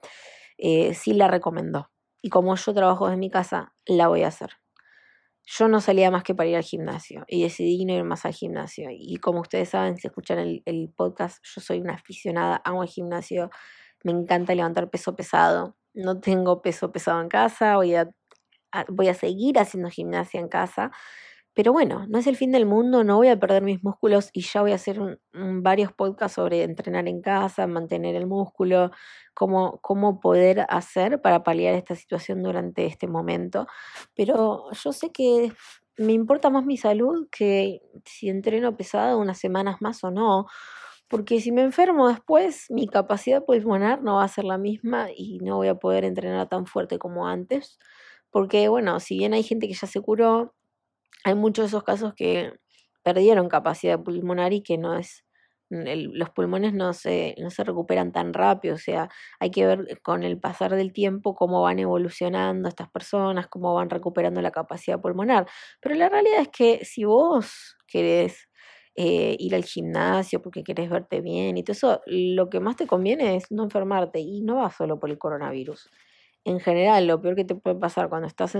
eh, 0.57 0.93
sí 0.93 1.13
la 1.13 1.27
recomendó. 1.27 1.89
Y 2.21 2.29
como 2.29 2.55
yo 2.55 2.73
trabajo 2.73 3.07
desde 3.07 3.17
mi 3.17 3.29
casa, 3.29 3.73
la 3.85 4.07
voy 4.07 4.23
a 4.23 4.27
hacer. 4.27 4.51
Yo 5.45 5.67
no 5.67 5.81
salía 5.81 6.11
más 6.11 6.23
que 6.23 6.35
para 6.35 6.49
ir 6.49 6.55
al 6.57 6.63
gimnasio 6.63 7.25
y 7.27 7.43
decidí 7.43 7.83
no 7.85 7.93
ir 7.93 8.03
más 8.03 8.25
al 8.25 8.33
gimnasio. 8.33 8.89
Y 8.91 9.17
como 9.17 9.41
ustedes 9.41 9.69
saben, 9.69 9.97
si 9.97 10.07
escuchan 10.07 10.37
el, 10.37 10.61
el 10.65 10.91
podcast, 10.95 11.39
yo 11.43 11.61
soy 11.61 11.79
una 11.79 11.95
aficionada, 11.95 12.61
amo 12.65 12.83
el 12.83 12.89
gimnasio, 12.89 13.49
me 14.03 14.11
encanta 14.11 14.53
levantar 14.55 14.89
peso 14.89 15.15
pesado. 15.15 15.75
No 15.93 16.19
tengo 16.19 16.61
peso 16.61 16.91
pesado 16.91 17.21
en 17.21 17.29
casa, 17.29 17.77
voy 17.77 17.95
a 17.95 18.09
voy 18.89 19.07
a 19.09 19.13
seguir 19.13 19.59
haciendo 19.59 19.89
gimnasia 19.89 20.39
en 20.39 20.49
casa, 20.49 20.91
pero 21.53 21.73
bueno, 21.73 22.05
no 22.07 22.19
es 22.19 22.27
el 22.27 22.37
fin 22.37 22.51
del 22.51 22.65
mundo, 22.65 23.03
no 23.03 23.17
voy 23.17 23.27
a 23.27 23.37
perder 23.39 23.63
mis 23.63 23.83
músculos 23.83 24.29
y 24.33 24.41
ya 24.41 24.61
voy 24.61 24.71
a 24.71 24.75
hacer 24.75 25.19
varios 25.33 25.91
podcasts 25.93 26.35
sobre 26.35 26.63
entrenar 26.63 27.07
en 27.07 27.21
casa, 27.21 27.67
mantener 27.67 28.15
el 28.15 28.27
músculo, 28.27 28.91
cómo, 29.33 29.79
cómo 29.81 30.19
poder 30.21 30.65
hacer 30.69 31.21
para 31.21 31.43
paliar 31.43 31.75
esta 31.75 31.95
situación 31.95 32.43
durante 32.43 32.85
este 32.85 33.07
momento. 33.07 33.67
Pero 34.15 34.71
yo 34.71 34.93
sé 34.93 35.11
que 35.11 35.51
me 35.97 36.13
importa 36.13 36.49
más 36.49 36.65
mi 36.65 36.77
salud 36.77 37.27
que 37.31 37.81
si 38.05 38.29
entreno 38.29 38.77
pesado 38.77 39.17
unas 39.19 39.37
semanas 39.39 39.77
más 39.81 40.01
o 40.05 40.11
no, 40.11 40.45
porque 41.09 41.41
si 41.41 41.51
me 41.51 41.63
enfermo 41.63 42.07
después, 42.07 42.67
mi 42.69 42.87
capacidad 42.87 43.43
pulmonar 43.43 44.03
no 44.03 44.17
va 44.17 44.23
a 44.25 44.27
ser 44.27 44.45
la 44.45 44.57
misma 44.59 45.07
y 45.15 45.39
no 45.39 45.57
voy 45.57 45.67
a 45.69 45.75
poder 45.75 46.05
entrenar 46.05 46.47
tan 46.49 46.67
fuerte 46.67 46.99
como 46.99 47.27
antes. 47.27 47.79
Porque, 48.31 48.67
bueno, 48.69 48.99
si 48.99 49.17
bien 49.17 49.33
hay 49.33 49.43
gente 49.43 49.67
que 49.67 49.73
ya 49.73 49.87
se 49.87 50.01
curó, 50.01 50.55
hay 51.25 51.35
muchos 51.35 51.63
de 51.63 51.67
esos 51.69 51.83
casos 51.83 52.13
que 52.15 52.53
perdieron 53.03 53.49
capacidad 53.49 54.01
pulmonar 54.01 54.53
y 54.53 54.61
que 54.63 54.77
no 54.77 54.95
es 54.97 55.25
los 55.71 56.29
pulmones 56.31 56.73
no 56.73 56.93
se, 56.93 57.35
no 57.39 57.51
se 57.51 57.63
recuperan 57.63 58.11
tan 58.11 58.33
rápido, 58.33 58.75
o 58.75 58.77
sea, 58.79 59.09
hay 59.39 59.51
que 59.51 59.67
ver 59.67 60.01
con 60.01 60.23
el 60.23 60.39
pasar 60.39 60.75
del 60.75 60.93
tiempo 60.93 61.35
cómo 61.35 61.61
van 61.61 61.79
evolucionando 61.79 62.67
estas 62.69 62.89
personas, 62.89 63.47
cómo 63.47 63.73
van 63.75 63.89
recuperando 63.89 64.41
la 64.41 64.51
capacidad 64.51 64.99
pulmonar. 64.99 65.47
Pero 65.81 65.95
la 65.95 66.09
realidad 66.09 66.41
es 66.41 66.49
que 66.49 66.83
si 66.85 67.03
vos 67.05 67.77
querés 67.87 68.49
eh, 68.95 69.35
ir 69.39 69.55
al 69.55 69.63
gimnasio 69.63 70.41
porque 70.41 70.63
querés 70.63 70.89
verte 70.89 71.21
bien 71.21 71.57
y 71.57 71.63
todo 71.63 71.73
eso, 71.73 72.01
lo 72.07 72.49
que 72.49 72.59
más 72.59 72.75
te 72.75 72.87
conviene 72.87 73.35
es 73.35 73.51
no 73.51 73.63
enfermarte 73.63 74.19
y 74.19 74.41
no 74.41 74.57
va 74.57 74.71
solo 74.71 74.99
por 74.99 75.11
el 75.11 75.19
coronavirus 75.19 75.89
en 76.49 76.59
general 76.59 77.05
lo 77.05 77.21
peor 77.21 77.35
que 77.35 77.45
te 77.45 77.55
puede 77.55 77.77
pasar 77.77 78.09
cuando 78.09 78.27
estás 78.27 78.57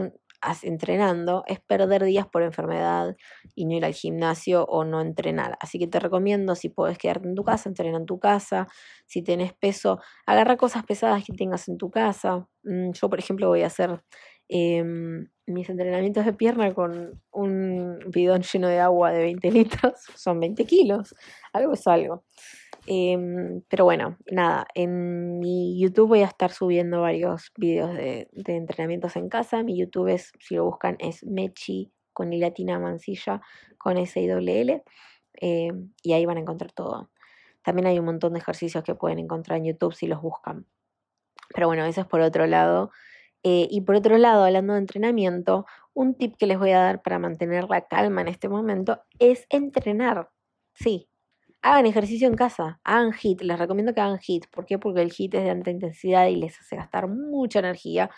entrenando 0.63 1.43
es 1.48 1.60
perder 1.60 2.03
días 2.03 2.27
por 2.27 2.43
enfermedad 2.43 3.15
y 3.55 3.65
no 3.65 3.75
ir 3.75 3.84
al 3.84 3.93
gimnasio 3.93 4.63
o 4.65 4.86
no 4.86 5.01
entrenar. 5.01 5.58
Así 5.60 5.79
que 5.79 5.88
te 5.88 6.00
recomiendo, 6.00 6.53
si 6.55 6.69
puedes 6.69 7.00
quedarte 7.00 7.27
en 7.27 7.36
tu 7.36 7.43
casa, 7.43 7.67
entrena 7.67 7.98
en 7.98 8.05
tu 8.05 8.19
casa. 8.19 8.67
Si 9.08 9.24
tienes 9.24 9.53
peso, 9.53 10.00
agarra 10.27 10.55
cosas 10.55 10.84
pesadas 10.86 11.24
que 11.25 11.34
tengas 11.34 11.67
en 11.67 11.77
tu 11.77 11.89
casa. 11.89 12.48
Mm, 12.63 12.91
yo, 12.91 13.10
por 13.10 13.17
ejemplo, 13.19 13.48
voy 13.48 13.63
a 13.63 13.67
hacer 13.67 14.03
em, 14.50 15.27
mis 15.48 15.69
entrenamientos 15.69 16.25
de 16.25 16.34
pierna 16.34 16.74
con 16.74 17.22
un 17.31 18.00
bidón 18.08 18.43
lleno 18.43 18.67
de 18.67 18.79
agua 18.79 19.12
de 19.12 19.24
20 19.24 19.51
litros. 19.51 19.93
Son 20.15 20.39
20 20.39 20.63
kilos. 20.65 21.15
Algo 21.53 21.74
es 21.74 21.88
algo. 21.88 22.24
Em, 22.88 23.62
pero 23.70 23.86
bueno, 23.86 24.18
nada, 24.32 24.66
en 24.74 25.40
mi 25.40 25.80
YouTube 25.80 26.10
voy 26.10 26.22
a 26.22 26.26
estar 26.26 26.52
subiendo 26.52 27.02
varios 27.02 27.52
videos 27.58 27.94
de, 27.94 28.28
entrenamientos 28.48 29.16
en 29.16 29.30
casa. 29.30 29.64
Mi 29.64 29.78
YouTube 29.78 30.08
es, 30.08 30.32
si 30.40 30.56
lo 30.56 30.66
buscan, 30.66 30.96
es 31.00 31.24
Mechi 31.26 31.92
con 32.14 32.34
y 32.34 32.40
latina 32.40 32.80
mancilla 32.80 33.42
con 33.78 33.98
S 33.98 34.20
y 34.20 34.28
L. 34.28 34.84
Em, 35.36 35.94
y 36.04 36.14
ahí 36.14 36.26
van 36.26 36.38
a 36.38 36.42
encontrar 36.42 36.72
todo. 36.72 37.12
También 37.64 37.88
hay 37.88 38.00
un 38.00 38.06
montón 38.06 38.34
de 38.34 38.40
ejercicios 38.40 38.84
que 38.84 38.96
pueden 38.96 39.20
encontrar 39.20 39.58
en 39.60 39.66
YouTube 39.66 39.94
si 39.94 40.08
los 40.08 40.22
buscan. 40.22 40.66
Pero 41.54 41.68
bueno, 41.68 41.86
eso 41.86 42.02
es 42.02 42.08
por 42.08 42.22
otro 42.22 42.48
lado. 42.48 42.92
Eh, 43.44 43.68
y 43.70 43.82
por 43.82 43.96
otro 43.96 44.18
lado, 44.18 44.44
hablando 44.46 44.74
de 44.74 44.80
entrenamiento, 44.80 45.66
un 45.94 46.16
tip 46.16 46.36
que 46.38 46.48
les 46.48 46.60
voy 46.60 46.72
a 46.72 46.80
dar 46.80 47.02
para 47.02 47.20
mantener 47.20 47.66
la 47.70 47.88
calma 47.88 48.22
en 48.22 48.28
este 48.28 48.50
momento 48.50 49.02
es 49.20 49.46
entrenar. 49.50 50.30
Sí, 50.74 51.10
hagan 51.62 51.86
ejercicio 51.86 52.28
en 52.28 52.36
casa, 52.36 52.80
hagan 52.84 53.13
HIT, 53.13 53.42
les 53.42 53.60
recomiendo 53.60 53.94
que 53.94 54.01
hagan 54.01 54.20
HIT. 54.20 54.48
¿Por 54.51 54.66
qué? 54.66 54.80
Porque 54.80 55.01
el 55.01 55.12
HIT 55.16 55.36
es 55.36 55.44
de 55.44 55.50
alta 55.50 55.72
intensidad 55.72 56.28
y 56.28 56.36
les 56.36 56.60
hace 56.60 56.75
gastar 56.75 57.08
mucha 57.08 57.60
energía, 57.60 58.10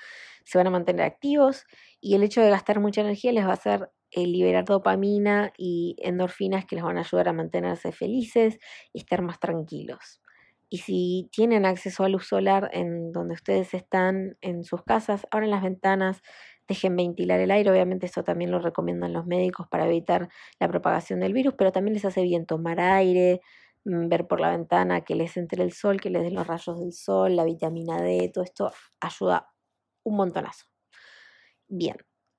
se 0.45 0.57
van 0.57 0.67
a 0.67 0.71
mantener 0.71 1.05
activos 1.05 1.65
y 1.99 2.15
el 2.15 2.23
hecho 2.23 2.41
de 2.41 2.49
gastar 2.49 2.79
mucha 2.79 3.01
energía 3.01 3.31
les 3.31 3.45
va 3.45 3.51
a 3.51 3.53
hacer 3.53 3.89
eh, 4.11 4.27
liberar 4.27 4.65
dopamina 4.65 5.53
y 5.57 5.95
endorfinas 5.99 6.65
que 6.65 6.75
les 6.75 6.83
van 6.83 6.97
a 6.97 7.01
ayudar 7.01 7.29
a 7.29 7.33
mantenerse 7.33 7.91
felices 7.91 8.59
y 8.93 8.99
estar 8.99 9.21
más 9.21 9.39
tranquilos. 9.39 10.21
Y 10.69 10.79
si 10.79 11.29
tienen 11.33 11.65
acceso 11.65 12.03
a 12.05 12.09
luz 12.09 12.27
solar 12.27 12.69
en 12.73 13.11
donde 13.11 13.33
ustedes 13.33 13.73
están 13.73 14.37
en 14.39 14.63
sus 14.63 14.83
casas, 14.83 15.27
abran 15.29 15.49
las 15.51 15.63
ventanas, 15.63 16.21
dejen 16.67 16.95
ventilar 16.95 17.39
el 17.39 17.51
aire. 17.51 17.71
Obviamente 17.71 18.05
eso 18.07 18.23
también 18.23 18.51
lo 18.51 18.59
recomiendan 18.59 19.13
los 19.13 19.25
médicos 19.25 19.67
para 19.69 19.85
evitar 19.87 20.29
la 20.59 20.67
propagación 20.69 21.19
del 21.21 21.33
virus, 21.33 21.55
pero 21.57 21.71
también 21.71 21.93
les 21.95 22.05
hace 22.05 22.23
bien 22.23 22.45
tomar 22.45 22.79
aire, 22.79 23.41
mm, 23.85 24.07
ver 24.09 24.27
por 24.27 24.39
la 24.41 24.49
ventana, 24.51 25.01
que 25.01 25.15
les 25.15 25.37
entre 25.37 25.63
el 25.63 25.71
sol, 25.73 25.99
que 26.01 26.09
les 26.09 26.23
den 26.23 26.35
los 26.35 26.47
rayos 26.47 26.79
del 26.79 26.93
sol, 26.93 27.35
la 27.35 27.45
vitamina 27.45 28.01
D, 28.01 28.29
todo 28.33 28.43
esto 28.43 28.71
ayuda 29.01 29.47
un 30.03 30.15
montonazo. 30.17 30.65
Bien, 31.69 31.95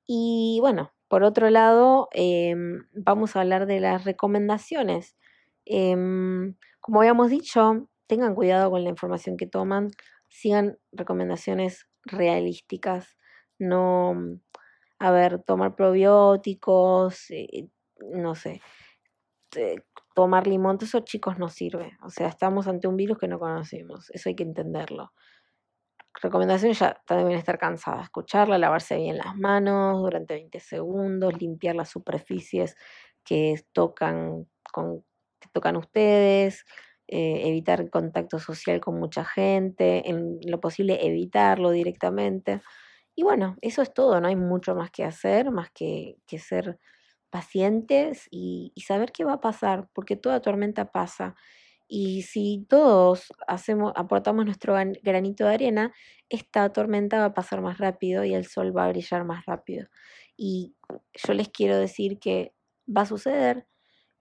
y 0.07 0.59
bueno, 0.61 0.93
por 1.09 1.23
otro 1.25 1.49
lado, 1.51 2.09
em, 2.13 2.87
vamos 2.93 3.37
a 3.37 3.41
hablar 3.41 3.67
de 3.67 3.81
las 3.81 4.05
recomendaciones. 4.05 5.17
Em, 5.65 6.57
como 6.81 7.01
habíamos 7.01 7.31
dicho, 7.31 7.89
tengan 8.07 8.35
cuidado 8.35 8.71
con 8.71 8.85
la 8.85 8.91
información 8.91 9.37
que 9.37 9.47
toman, 9.47 9.91
sigan 10.29 10.79
recomendaciones 10.93 11.87
realísticas 12.05 13.17
no, 13.63 14.15
a 14.99 15.11
ver, 15.11 15.43
tomar 15.43 15.75
probióticos, 15.75 17.31
eh, 17.31 17.69
no 18.13 18.35
sé, 18.35 18.61
eh, 19.57 19.77
tomar 20.15 20.47
limón, 20.47 20.79
eso 20.81 21.01
chicos 21.01 21.39
no 21.39 21.49
sirve. 21.49 21.97
O 22.03 22.11
sea, 22.11 22.29
estamos 22.29 22.69
ante 22.69 22.89
un 22.89 22.97
virus 22.97 23.19
que 23.19 23.29
no 23.29 23.39
conocemos, 23.39 24.11
eso 24.11 24.29
hay 24.29 24.35
que 24.35 24.43
entenderlo. 24.43 25.13
Recomendaciones 26.21 26.79
ya 26.79 27.03
deben 27.09 27.33
estar 27.33 27.59
cansadas, 27.59 28.05
escucharla, 28.05 28.59
lavarse 28.59 28.97
bien 28.97 29.17
las 29.17 29.35
manos 29.37 30.01
durante 30.03 30.35
20 30.35 30.61
segundos, 30.61 31.41
limpiar 31.41 31.75
las 31.75 31.89
superficies 31.89 32.77
que 33.25 33.55
tocan, 33.73 34.47
con, 34.73 35.05
tocan 35.53 35.77
ustedes, 35.77 36.65
eh, 37.09 37.49
evitar 37.49 37.89
contacto 37.91 38.39
social 38.39 38.81
con 38.81 38.99
mucha 38.99 39.25
gente, 39.25 40.09
en 40.11 40.39
lo 40.47 40.61
posible 40.61 41.07
evitarlo 41.07 41.71
directamente 41.71 42.61
Y 43.15 43.23
bueno, 43.25 43.57
eso 43.61 43.83
es 43.83 43.93
todo, 43.93 44.21
no 44.21 44.29
hay 44.29 44.37
mucho 44.37 44.75
más 44.75 44.91
que 44.91 45.05
hacer, 45.05 45.51
más 45.51 45.71
que, 45.73 46.17
que 46.27 46.39
ser 46.39 46.79
pacientes 47.33 48.29
y, 48.31 48.73
saber 48.87 49.11
qué 49.11 49.25
va 49.25 49.35
a 49.35 49.41
pasar, 49.41 49.89
porque 49.95 50.17
toda 50.17 50.43
tormenta 50.43 50.93
pasa. 50.93 51.35
Y 51.89 52.23
si 52.23 52.67
todos 52.69 53.33
hacemos, 53.49 53.93
aportamos 53.97 54.45
nuestro 54.45 54.75
granito 55.03 55.47
de 55.47 55.55
arena, 55.55 55.93
esta 56.29 56.71
tormenta 56.73 57.19
va 57.21 57.27
a 57.27 57.35
pasar 57.35 57.63
más 57.63 57.79
rápido 57.79 58.25
y 58.25 58.35
el 58.35 58.47
sol 58.47 58.77
va 58.77 58.85
a 58.87 58.89
brillar 58.91 59.25
más 59.25 59.47
rápido. 59.47 59.89
Y 60.37 60.77
yo 61.27 61.35
les 61.35 61.49
quiero 61.49 61.77
decir 61.79 62.19
que 62.19 62.55
va 62.87 63.03
a 63.03 63.07
suceder, 63.07 63.67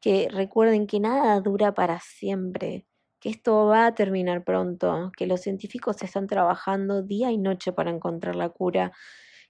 que 0.01 0.27
recuerden 0.31 0.87
que 0.87 0.99
nada 0.99 1.39
dura 1.41 1.73
para 1.73 1.99
siempre, 1.99 2.87
que 3.21 3.29
esto 3.29 3.67
va 3.67 3.85
a 3.87 3.95
terminar 3.95 4.43
pronto, 4.43 5.11
que 5.15 5.27
los 5.27 5.41
científicos 5.41 6.01
están 6.03 6.27
trabajando 6.27 7.03
día 7.03 7.31
y 7.31 7.37
noche 7.37 7.71
para 7.71 7.91
encontrar 7.91 8.35
la 8.35 8.49
cura, 8.49 8.91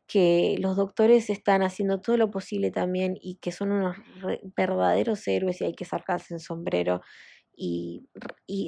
que 0.08 0.58
los 0.60 0.76
doctores 0.76 1.30
están 1.30 1.64
haciendo 1.64 2.02
todo 2.02 2.18
lo 2.18 2.32
posible 2.32 2.70
también 2.72 3.18
y 3.22 3.36
que 3.38 3.52
son 3.54 3.72
unos 3.72 3.98
verdaderos 4.58 5.28
héroes 5.28 5.62
y 5.62 5.66
hay 5.66 5.74
que 5.74 5.86
sacarse 5.86 6.34
el 6.34 6.42
sombrero 6.42 7.02
y, 7.56 8.10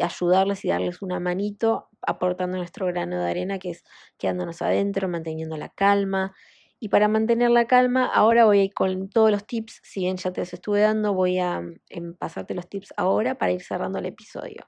ayudarles 0.02 0.64
y 0.66 0.70
darles 0.70 1.02
una 1.02 1.20
manito 1.20 1.90
aportando 2.02 2.58
nuestro 2.58 2.86
grano 2.88 3.22
de 3.22 3.30
arena 3.30 3.60
que 3.60 3.72
es 3.72 3.84
quedándonos 4.18 4.62
adentro, 4.62 5.10
manteniendo 5.10 5.58
la 5.58 5.70
calma 5.70 6.34
y 6.80 6.90
para 6.90 7.08
mantener 7.08 7.50
la 7.52 7.66
calma, 7.66 8.06
ahora 8.06 8.46
voy 8.46 8.60
a 8.60 8.64
ir 8.66 8.74
con 8.74 9.10
todos 9.10 9.32
los 9.32 9.48
tips, 9.48 9.80
si 9.84 10.02
bien 10.02 10.18
ya 10.18 10.34
te 10.34 10.42
los 10.42 10.54
estuve 10.54 10.82
dando, 10.82 11.14
voy 11.14 11.40
a 11.40 11.62
em, 11.90 12.14
pasarte 12.16 12.54
los 12.54 12.68
tips 12.68 12.94
ahora 12.98 13.38
para 13.38 13.54
ir 13.54 13.62
cerrando 13.64 14.00
el 14.00 14.06
episodio. 14.06 14.68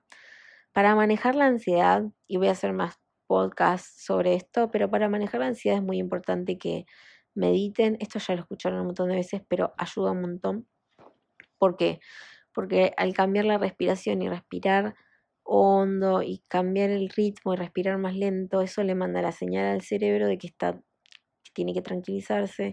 Para 0.75 0.93
manejar 0.93 1.35
la 1.35 1.45
ansiedad, 1.45 2.03
y 2.27 2.35
voy 2.35 2.49
a 2.49 2.51
hacer 2.51 2.73
más 2.73 2.99
podcasts 3.27 4.03
sobre 4.05 4.33
esto, 4.35 4.69
pero 4.71 4.91
para 4.91 5.07
manejar 5.07 5.39
la 5.39 5.47
ansiedad 5.47 5.77
es 5.77 5.83
muy 5.83 5.99
importante 5.99 6.57
que 6.57 6.85
mediten. 7.33 7.95
Esto 8.01 8.19
ya 8.19 8.35
lo 8.35 8.41
escucharon 8.41 8.81
un 8.81 8.87
montón 8.87 9.07
de 9.07 9.15
veces, 9.15 9.41
pero 9.47 9.73
ayuda 9.77 10.11
un 10.11 10.19
montón. 10.19 10.67
¿Por 11.57 11.77
qué? 11.77 12.01
Porque 12.53 12.93
al 12.97 13.13
cambiar 13.13 13.45
la 13.45 13.57
respiración 13.57 14.21
y 14.21 14.27
respirar 14.27 14.95
hondo 15.43 16.23
y 16.23 16.43
cambiar 16.49 16.89
el 16.89 17.09
ritmo 17.09 17.53
y 17.53 17.57
respirar 17.57 17.97
más 17.97 18.15
lento, 18.17 18.61
eso 18.61 18.83
le 18.83 18.95
manda 18.95 19.21
la 19.21 19.31
señal 19.31 19.67
al 19.67 19.81
cerebro 19.81 20.27
de 20.27 20.37
que 20.37 20.47
está 20.47 20.81
tiene 21.53 21.73
que 21.73 21.81
tranquilizarse 21.81 22.71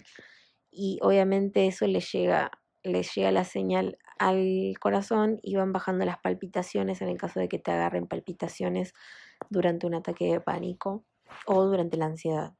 y 0.71 0.99
obviamente 1.03 1.67
eso 1.67 1.87
le 1.87 2.01
llega, 2.01 2.51
le 2.83 3.03
llega 3.03 3.33
la 3.33 3.45
señal 3.45 3.99
al 4.29 4.75
corazón 4.81 5.41
y 5.43 5.57
van 5.57 5.73
bajando 5.73 6.05
las 6.05 6.19
palpitaciones 6.19 7.03
en 7.03 7.09
el 7.09 7.19
caso 7.19 7.41
de 7.41 7.49
que 7.49 7.59
te 7.59 7.71
agarren 7.71 8.07
palpitaciones 8.07 8.95
durante 9.51 9.87
un 9.87 9.95
ataque 9.95 10.27
de 10.27 10.41
pánico 10.41 11.05
o 11.47 11.65
durante 11.65 11.97
la 11.97 12.07
ansiedad. 12.07 12.55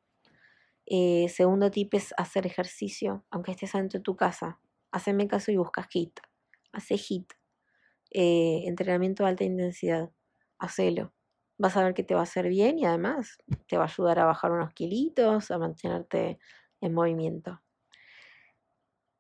Eh, 0.87 1.29
segundo 1.29 1.71
tip 1.71 1.95
es 1.95 2.15
hacer 2.17 2.47
ejercicio, 2.47 3.25
aunque 3.31 3.53
estés 3.53 3.73
dentro 3.73 3.99
de 3.99 4.03
tu 4.03 4.17
casa. 4.17 4.61
Haceme 4.91 5.29
caso 5.29 5.53
y 5.53 5.57
buscas 5.57 5.87
HIT. 5.91 6.21
Hace 6.73 6.97
HIT. 6.97 7.33
Eh, 8.11 8.65
entrenamiento 8.67 9.23
de 9.23 9.31
alta 9.31 9.45
intensidad. 9.45 10.11
Hacelo 10.59 11.13
vas 11.63 11.77
a 11.77 11.85
ver 11.85 11.95
que 11.95 12.03
te 12.03 12.15
va 12.15 12.21
a 12.21 12.25
hacer 12.25 12.49
bien 12.49 12.79
y 12.79 12.85
además 12.85 13.39
te 13.69 13.77
va 13.77 13.85
a 13.85 13.87
ayudar 13.87 14.19
a 14.19 14.25
bajar 14.25 14.51
unos 14.51 14.75
kilitos, 14.75 15.51
a 15.53 15.59
mantenerte 15.59 16.41
en 16.81 16.93
movimiento. 16.93 17.63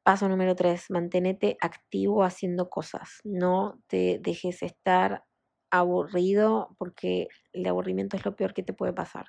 Paso 0.02 0.28
número 0.28 0.56
tres, 0.56 0.86
mantenete 0.90 1.56
activo 1.60 2.24
haciendo 2.24 2.68
cosas. 2.68 3.20
No 3.24 3.80
te 3.86 4.18
dejes 4.20 4.62
estar 4.62 5.24
aburrido 5.70 6.74
porque 6.78 7.28
el 7.52 7.66
aburrimiento 7.66 8.16
es 8.16 8.24
lo 8.24 8.34
peor 8.34 8.52
que 8.52 8.62
te 8.62 8.72
puede 8.72 8.92
pasar. 8.92 9.26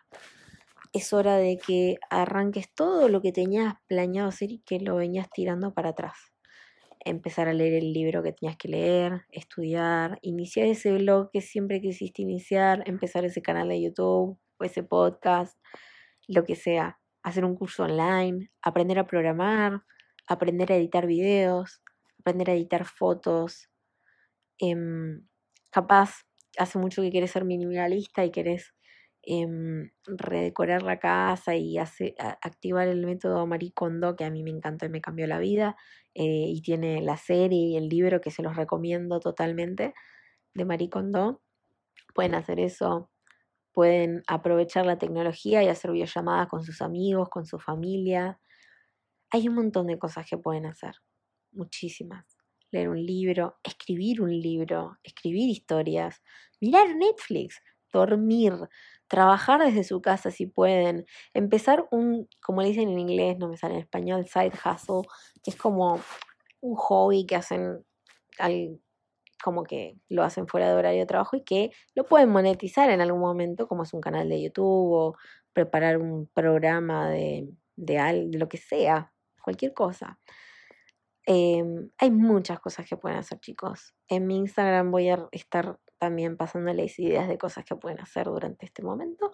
Es 0.91 1.13
hora 1.13 1.37
de 1.37 1.57
que 1.57 1.97
arranques 2.09 2.73
todo 2.73 3.07
lo 3.07 3.21
que 3.21 3.31
tenías 3.31 3.75
planeado 3.87 4.29
hacer 4.29 4.51
y 4.51 4.59
que 4.59 4.79
lo 4.79 4.95
venías 4.95 5.29
tirando 5.31 5.73
para 5.73 5.89
atrás 5.89 6.33
empezar 7.05 7.47
a 7.47 7.53
leer 7.53 7.73
el 7.73 7.93
libro 7.93 8.23
que 8.23 8.33
tenías 8.33 8.57
que 8.57 8.69
leer, 8.69 9.25
estudiar, 9.29 10.19
iniciar 10.21 10.67
ese 10.67 10.93
blog 10.93 11.29
que 11.31 11.41
siempre 11.41 11.81
quisiste 11.81 12.21
iniciar, 12.21 12.83
empezar 12.85 13.25
ese 13.25 13.41
canal 13.41 13.69
de 13.69 13.81
YouTube 13.81 14.39
o 14.57 14.63
ese 14.63 14.83
podcast, 14.83 15.57
lo 16.27 16.43
que 16.45 16.55
sea, 16.55 16.99
hacer 17.23 17.45
un 17.45 17.55
curso 17.55 17.83
online, 17.83 18.51
aprender 18.61 18.99
a 18.99 19.07
programar, 19.07 19.83
aprender 20.27 20.71
a 20.71 20.75
editar 20.77 21.07
videos, 21.07 21.81
aprender 22.19 22.49
a 22.49 22.53
editar 22.53 22.85
fotos. 22.85 23.69
Em, 24.59 25.27
capaz, 25.71 26.25
hace 26.57 26.77
mucho 26.79 27.01
que 27.01 27.11
quieres 27.11 27.31
ser 27.31 27.45
minimalista 27.45 28.25
y 28.25 28.31
querés 28.31 28.73
em, 29.25 29.91
redecorar 30.05 30.83
la 30.83 30.99
casa 30.99 31.55
y 31.55 31.77
activar 31.77 32.87
el 32.89 33.05
método 33.05 33.47
Marie 33.47 33.71
Kondo, 33.73 34.15
que 34.17 34.25
a 34.25 34.29
mí 34.31 34.43
me 34.43 34.51
encantó 34.51 34.85
y 34.85 34.89
me 34.89 35.01
cambió 35.01 35.27
la 35.27 35.39
vida. 35.39 35.75
Eh, 36.15 36.45
y 36.49 36.61
tiene 36.61 37.01
la 37.01 37.17
serie 37.17 37.59
y 37.59 37.77
el 37.77 37.89
libro 37.89 38.21
que 38.21 38.31
se 38.31 38.43
los 38.43 38.55
recomiendo 38.57 39.19
totalmente 39.21 39.93
de 40.55 40.65
Marie. 40.65 40.89
Pueden 42.13 42.35
hacer 42.35 42.59
eso, 42.59 43.09
pueden 43.73 44.23
aprovechar 44.27 44.85
la 44.85 44.97
tecnología 44.99 45.63
y 45.63 45.69
hacer 45.69 45.91
videollamadas 45.91 46.47
con 46.49 46.63
sus 46.63 46.81
amigos, 46.81 47.29
con 47.29 47.45
su 47.45 47.59
familia. 47.59 48.39
Hay 49.33 49.47
un 49.47 49.55
montón 49.55 49.87
de 49.87 49.97
cosas 49.97 50.27
que 50.29 50.37
pueden 50.37 50.67
hacer, 50.67 50.93
muchísimas. 51.53 52.37
Leer 52.69 52.87
un 52.89 53.03
libro, 53.03 53.55
escribir 53.63 54.21
un 54.21 54.29
libro, 54.29 54.99
escribir 55.01 55.49
historias, 55.49 56.21
mirar 56.61 56.95
Netflix, 56.95 57.59
dormir, 57.91 58.53
trabajar 59.07 59.59
desde 59.65 59.83
su 59.83 60.03
casa 60.03 60.29
si 60.29 60.45
pueden, 60.45 61.07
empezar 61.33 61.87
un, 61.89 62.29
como 62.43 62.61
le 62.61 62.67
dicen 62.67 62.89
en 62.89 62.99
inglés, 62.99 63.39
no 63.39 63.49
me 63.49 63.57
sale 63.57 63.73
en 63.73 63.79
español, 63.79 64.27
side 64.27 64.51
hustle, 64.53 65.09
que 65.43 65.49
es 65.49 65.57
como 65.57 65.99
un 66.61 66.75
hobby 66.75 67.25
que 67.25 67.35
hacen 67.35 67.83
como 69.43 69.63
que 69.63 69.97
lo 70.09 70.23
hacen 70.23 70.47
fuera 70.47 70.67
de 70.69 70.75
horario 70.75 70.99
de 70.99 71.07
trabajo 71.07 71.37
y 71.37 71.43
que 71.43 71.71
lo 71.95 72.05
pueden 72.05 72.29
monetizar 72.29 72.91
en 72.91 73.01
algún 73.01 73.21
momento, 73.21 73.67
como 73.67 73.81
es 73.81 73.93
un 73.95 74.01
canal 74.01 74.29
de 74.29 74.43
YouTube 74.43 74.91
o 74.93 75.17
preparar 75.53 75.97
un 75.97 76.27
programa 76.35 77.09
de, 77.09 77.49
de, 77.75 78.27
de 78.29 78.37
lo 78.37 78.47
que 78.47 78.57
sea, 78.57 79.12
cualquier 79.43 79.73
cosa. 79.73 80.19
Em, 81.25 81.91
hay 81.97 82.11
muchas 82.11 82.59
cosas 82.59 82.87
que 82.87 82.97
pueden 82.97 83.19
hacer, 83.19 83.39
chicos. 83.39 83.93
En 84.07 84.27
mi 84.27 84.37
Instagram 84.37 84.91
voy 84.91 85.09
a 85.09 85.27
estar 85.31 85.79
también 85.99 86.35
pasándoles 86.37 86.99
ideas 86.99 87.27
de 87.27 87.37
cosas 87.37 87.63
que 87.65 87.75
pueden 87.75 87.99
hacer 88.01 88.25
durante 88.25 88.65
este 88.65 88.81
momento 88.83 89.31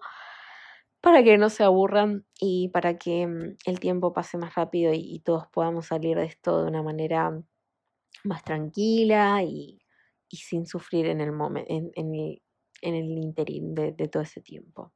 para 1.00 1.24
que 1.24 1.38
no 1.38 1.48
se 1.48 1.64
aburran 1.64 2.26
y 2.38 2.68
para 2.68 2.98
que 2.98 3.26
mm, 3.26 3.56
el 3.66 3.80
tiempo 3.80 4.12
pase 4.12 4.36
más 4.38 4.54
rápido 4.54 4.92
y, 4.94 5.20
todos 5.24 5.46
podamos 5.48 5.86
salir 5.86 6.18
de 6.18 6.26
esto 6.26 6.62
de 6.62 6.68
una 6.68 6.82
manera 6.82 7.42
más 8.24 8.44
tranquila 8.44 9.42
y, 9.42 9.80
sin 10.30 10.66
sufrir 10.66 11.06
en 11.06 11.20
el, 11.20 11.30
en, 11.66 11.90
en, 11.94 12.14
el, 12.14 12.42
en 12.82 12.94
el 12.94 13.18
interín 13.18 13.74
de 13.74 14.08
todo 14.08 14.22
ese 14.22 14.40
tiempo. 14.40 14.92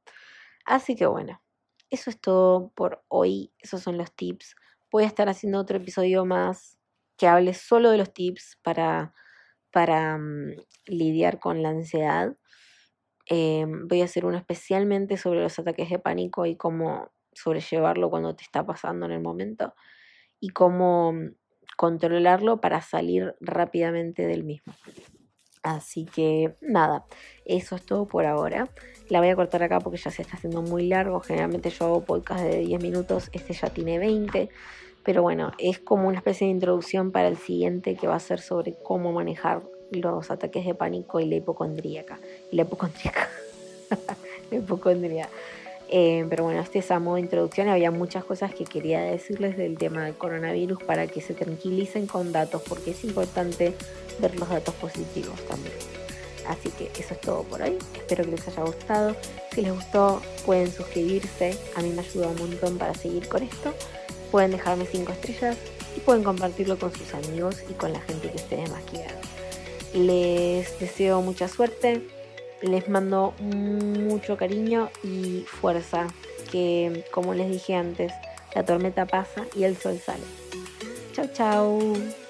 Así 0.65 0.95
que 0.95 1.05
bueno, 1.05 1.41
eso 1.89 2.09
es 2.09 2.19
todo 2.19 2.71
por 2.75 3.03
hoy. 3.07 3.53
Esos 3.59 3.81
son 3.81 3.97
los 3.97 4.13
tips. 4.15 4.55
Voy 4.95 5.03
a 5.03 5.07
estar 5.07 5.27
haciendo 5.27 5.59
otro 5.59 5.75
episodio 5.75 6.23
más 6.23 6.77
que 7.17 7.27
hable 7.27 7.53
solo 7.53 7.91
de 7.91 7.97
los 7.97 8.13
tips 8.13 8.57
para 8.63 9.13
para 9.69 10.17
mm, 10.17 10.55
lidiar 10.85 11.37
con 11.37 11.61
la 11.61 11.67
ansiedad. 11.67 12.37
Em, 13.25 13.89
voy 13.89 13.99
a 14.03 14.05
hacer 14.05 14.25
uno 14.25 14.37
especialmente 14.37 15.17
sobre 15.17 15.41
los 15.41 15.59
ataques 15.59 15.89
de 15.89 15.99
pánico 15.99 16.45
y 16.45 16.55
cómo 16.55 17.11
sobrellevarlo 17.33 18.09
cuando 18.09 18.37
te 18.37 18.43
está 18.43 18.65
pasando 18.65 19.05
en 19.05 19.11
el 19.11 19.21
momento 19.21 19.73
y 20.39 20.51
cómo 20.51 21.11
mm, 21.11 21.35
controlarlo 21.75 22.61
para 22.61 22.79
salir 22.79 23.35
rápidamente 23.41 24.25
del 24.25 24.45
mismo. 24.45 24.73
Así 25.65 26.05
que 26.05 26.55
nada, 26.61 27.05
eso 27.43 27.75
es 27.75 27.83
todo 27.83 28.07
por 28.07 28.27
ahora. 28.27 28.69
La 29.09 29.19
voy 29.19 29.29
a 29.29 29.35
cortar 29.35 29.63
acá 29.63 29.79
porque 29.79 29.97
ya 29.97 30.11
se 30.11 30.21
está 30.21 30.37
haciendo 30.37 30.61
muy 30.61 30.87
largo. 30.87 31.19
Generalmente 31.21 31.71
yo 31.71 31.85
hago 31.85 32.05
podcast 32.05 32.43
de 32.43 32.59
10 32.59 32.83
minutos, 32.83 33.29
este 33.33 33.53
ya 33.53 33.69
tiene 33.71 33.97
20. 33.97 34.49
Pero 35.05 35.21
bueno, 35.21 35.51
es 35.59 35.79
como 35.79 36.07
una 36.07 36.17
especie 36.17 36.47
de 36.47 36.51
introducción 36.51 37.11
para 37.11 37.27
el 37.27 37.37
siguiente 37.37 37.95
que 37.95 38.07
va 38.07 38.15
a 38.15 38.19
ser 38.19 38.41
sobre 38.41 38.73
cómo 38.73 39.11
manejar 39.13 39.61
los 39.91 40.31
ataques 40.31 40.65
de 40.65 40.73
pánico 40.73 41.19
y 41.19 41.27
la 41.27 41.35
hipocondríaca. 41.35 42.19
La 42.51 42.63
hipocondría. 44.51 45.29
Eh, 45.89 46.25
pero 46.27 46.45
bueno, 46.45 46.59
este 46.59 46.79
es 46.79 46.89
a 46.89 46.99
modo 46.99 47.15
de 47.15 47.21
introducción. 47.21 47.69
Había 47.69 47.91
muchas 47.91 48.23
cosas 48.23 48.55
que 48.55 48.65
quería 48.65 49.01
decirles 49.01 49.55
del 49.57 49.77
tema 49.77 50.05
del 50.05 50.15
coronavirus 50.15 50.81
para 50.83 51.05
que 51.05 51.21
se 51.21 51.35
tranquilicen 51.35 52.07
con 52.07 52.31
datos, 52.31 52.63
porque 52.67 52.89
es 52.91 53.03
importante 53.03 53.73
ver 54.19 54.39
los 54.39 54.49
datos 54.49 54.73
positivos 54.73 55.39
también. 55.47 55.75
Así 56.47 56.69
que 56.69 56.85
eso 56.99 57.13
es 57.13 57.21
todo 57.21 57.43
por 57.43 57.61
hoy. 57.61 57.77
Espero 57.93 58.23
que 58.23 58.31
les 58.31 58.47
haya 58.47 58.63
gustado. 58.63 59.15
Si 59.53 59.61
les 59.61 59.71
gustó, 59.71 60.19
pueden 60.47 60.71
suscribirse. 60.71 61.55
A 61.75 61.81
mí 61.83 61.89
me 61.89 62.01
ayuda 62.01 62.27
un 62.29 62.37
montón 62.37 62.79
para 62.79 62.95
seguir 62.95 63.27
con 63.27 63.43
esto 63.43 63.71
pueden 64.35 64.51
dejarme 64.51 64.85
5 64.85 65.13
estrellas 65.13 65.55
y 65.95 66.01
pueden 66.01 66.21
compartirlo 66.21 66.77
con 66.77 66.93
sus 66.93 67.13
amigos 67.13 67.63
y 67.69 67.73
con 67.73 67.93
la 67.93 68.01
gente 68.01 68.29
que 68.29 68.35
ustedes 68.35 68.69
más 68.69 68.83
quieran. 68.83 69.15
Les 69.93 70.77
deseo 70.77 71.21
mucha 71.21 71.47
suerte, 71.47 72.05
les 72.61 72.89
mando 72.89 73.33
mucho 73.39 74.35
cariño 74.35 74.89
y 75.05 75.45
fuerza, 75.47 76.07
que, 76.51 77.05
como 77.11 77.33
les 77.33 77.49
dije 77.49 77.75
antes, 77.75 78.11
la 78.53 78.65
tormenta 78.65 79.05
pasa 79.05 79.45
y 79.55 79.63
el 79.63 79.77
sol 79.77 80.01
sale. 80.05 80.25
Chau, 81.13 81.27
chau. 81.31 82.24